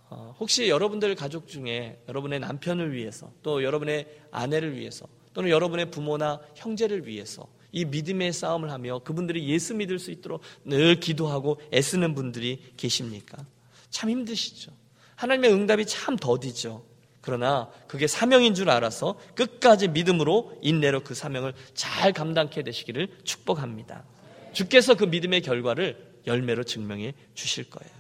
어, 0.09 0.37
혹시 0.39 0.69
여러분들 0.69 1.17
가족 1.17 1.49
중에 1.49 2.01
여러분의 2.09 2.39
남편을 2.39 2.93
위해서 2.93 3.33
또 3.43 3.65
여러분의 3.65 4.07
아내를 4.31 4.77
위해서 4.77 5.09
또는 5.35 5.51
여러분의 5.51 5.91
부모나 5.91 6.41
형제를 6.55 7.09
위해서 7.09 7.49
이 7.73 7.85
믿음의 7.85 8.33
싸움을 8.33 8.71
하며 8.71 9.01
그분들이 9.01 9.49
예수 9.49 9.75
믿을 9.75 9.99
수 9.99 10.13
있도록 10.13 10.43
늘 10.65 11.01
기도하고 11.01 11.59
애쓰는 11.75 12.15
분들이 12.15 12.63
계십니까? 12.77 13.45
참 13.91 14.11
힘드시죠. 14.11 14.81
하나님의 15.17 15.53
응답이 15.53 15.87
참 15.87 16.17
더디죠. 16.17 16.85
그러나 17.21 17.71
그게 17.87 18.07
사명인 18.07 18.55
줄 18.55 18.69
알아서 18.69 19.19
끝까지 19.35 19.89
믿음으로 19.89 20.59
인내로 20.61 21.01
그 21.01 21.15
사명을 21.15 21.55
잘 21.75 22.13
감당케 22.13 22.63
되시기를 22.63 23.09
축복합니다. 23.25 24.05
주께서 24.53 24.95
그 24.95 25.05
믿음의 25.05 25.43
결과를 25.43 26.13
열매로 26.27 26.65
증명해 26.65 27.15
주실 27.35 27.71
거예요. 27.71 27.93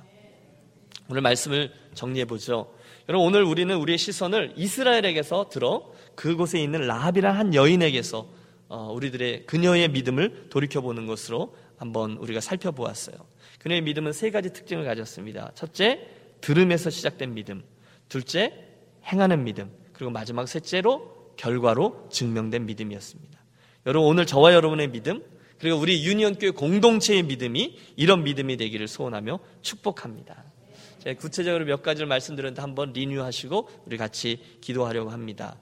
오늘 1.08 1.22
말씀을 1.22 1.72
정리해 1.94 2.24
보죠. 2.24 2.74
여러분 3.08 3.26
오늘 3.26 3.42
우리는 3.42 3.74
우리의 3.76 3.98
시선을 3.98 4.54
이스라엘에게서 4.56 5.48
들어 5.50 5.92
그곳에 6.14 6.60
있는 6.60 6.86
라합이란 6.86 7.36
한 7.36 7.54
여인에게서 7.54 8.28
어, 8.68 8.92
우리들의 8.92 9.46
그녀의 9.46 9.88
믿음을 9.88 10.48
돌이켜 10.48 10.80
보는 10.80 11.06
것으로 11.06 11.54
한번 11.76 12.12
우리가 12.12 12.40
살펴보았어요. 12.40 13.16
그녀의 13.58 13.82
믿음은 13.82 14.12
세 14.12 14.30
가지 14.30 14.52
특징을 14.52 14.84
가졌습니다. 14.84 15.52
첫째, 15.54 16.08
들음에서 16.42 16.90
시작된 16.90 17.32
믿음. 17.32 17.64
둘째, 18.10 18.52
행하는 19.06 19.44
믿음, 19.44 19.72
그리고 19.94 20.10
마지막 20.10 20.46
셋째로 20.46 21.32
결과로 21.36 22.08
증명된 22.10 22.66
믿음이었습니다. 22.66 23.38
여러분 23.86 24.08
오늘 24.08 24.26
저와 24.26 24.52
여러분의 24.52 24.88
믿음, 24.88 25.24
그리고 25.58 25.78
우리 25.78 26.04
유니온 26.04 26.38
교회 26.38 26.50
공동체의 26.50 27.22
믿음이 27.22 27.78
이런 27.96 28.24
믿음이 28.24 28.56
되기를 28.56 28.88
소원하며 28.88 29.38
축복합니다. 29.62 30.44
제가 30.98 31.18
구체적으로 31.18 31.64
몇 31.64 31.82
가지를 31.82 32.06
말씀드렸는데 32.06 32.60
한번 32.60 32.92
리뉴하시고 32.92 33.68
우리 33.86 33.96
같이 33.96 34.40
기도하려고 34.60 35.10
합니다. 35.10 35.56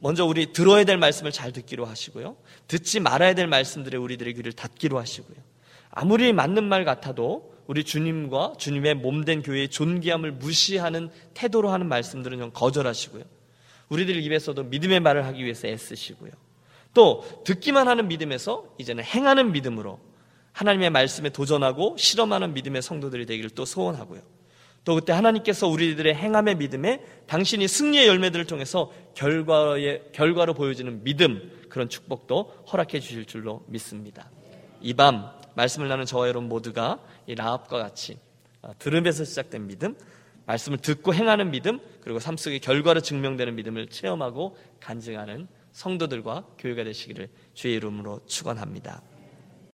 먼저 0.00 0.24
우리 0.24 0.52
들어야 0.52 0.84
될 0.84 0.98
말씀을 0.98 1.32
잘 1.32 1.52
듣기로 1.52 1.86
하시고요. 1.86 2.36
듣지 2.66 3.00
말아야 3.00 3.34
될 3.34 3.46
말씀들에 3.46 3.96
우리들의 3.96 4.34
귀를 4.34 4.52
닫기로 4.52 4.98
하시고요. 4.98 5.36
아무리 5.90 6.32
맞는 6.32 6.64
말 6.64 6.84
같아도 6.84 7.55
우리 7.66 7.84
주님과 7.84 8.54
주님의 8.58 8.94
몸된 8.94 9.42
교회의 9.42 9.68
존귀함을 9.68 10.32
무시하는 10.32 11.10
태도로 11.34 11.70
하는 11.70 11.88
말씀들은 11.88 12.38
좀 12.38 12.50
거절하시고요. 12.52 13.24
우리들 13.88 14.22
입에서도 14.22 14.62
믿음의 14.64 15.00
말을 15.00 15.24
하기 15.26 15.44
위해서 15.44 15.66
애쓰시고요. 15.68 16.30
또 16.94 17.24
듣기만 17.44 17.88
하는 17.88 18.08
믿음에서 18.08 18.74
이제는 18.78 19.04
행하는 19.04 19.52
믿음으로 19.52 20.00
하나님의 20.52 20.90
말씀에 20.90 21.28
도전하고 21.30 21.96
실험하는 21.98 22.54
믿음의 22.54 22.82
성도들이 22.82 23.26
되기를 23.26 23.50
또 23.50 23.64
소원하고요. 23.64 24.22
또 24.84 24.94
그때 24.94 25.12
하나님께서 25.12 25.66
우리들의 25.66 26.14
행함의 26.14 26.56
믿음에 26.56 27.02
당신이 27.26 27.66
승리의 27.66 28.06
열매들을 28.06 28.46
통해서 28.46 28.92
결과의 29.14 30.04
결과로 30.12 30.54
보여지는 30.54 31.02
믿음 31.02 31.66
그런 31.68 31.88
축복도 31.88 32.64
허락해 32.72 33.00
주실 33.00 33.26
줄로 33.26 33.64
믿습니다. 33.66 34.30
이 34.80 34.94
밤 34.94 35.28
말씀을 35.56 35.88
나눈 35.88 36.04
저와 36.06 36.28
여러분 36.28 36.48
모두가 36.48 37.00
이 37.26 37.34
라합과 37.34 37.78
같이 37.78 38.18
어, 38.62 38.72
들음에서 38.78 39.24
시작된 39.24 39.66
믿음, 39.66 39.96
말씀을 40.46 40.78
듣고 40.78 41.12
행하는 41.12 41.50
믿음, 41.50 41.80
그리고 42.00 42.18
삶 42.18 42.36
속의 42.36 42.60
결과로 42.60 43.00
증명되는 43.00 43.54
믿음을 43.56 43.88
체험하고 43.88 44.56
간증하는 44.80 45.48
성도들과 45.72 46.46
교회가 46.58 46.84
되시기를 46.84 47.28
주의 47.54 47.74
이름으로 47.74 48.20
축원합니다. 48.26 49.02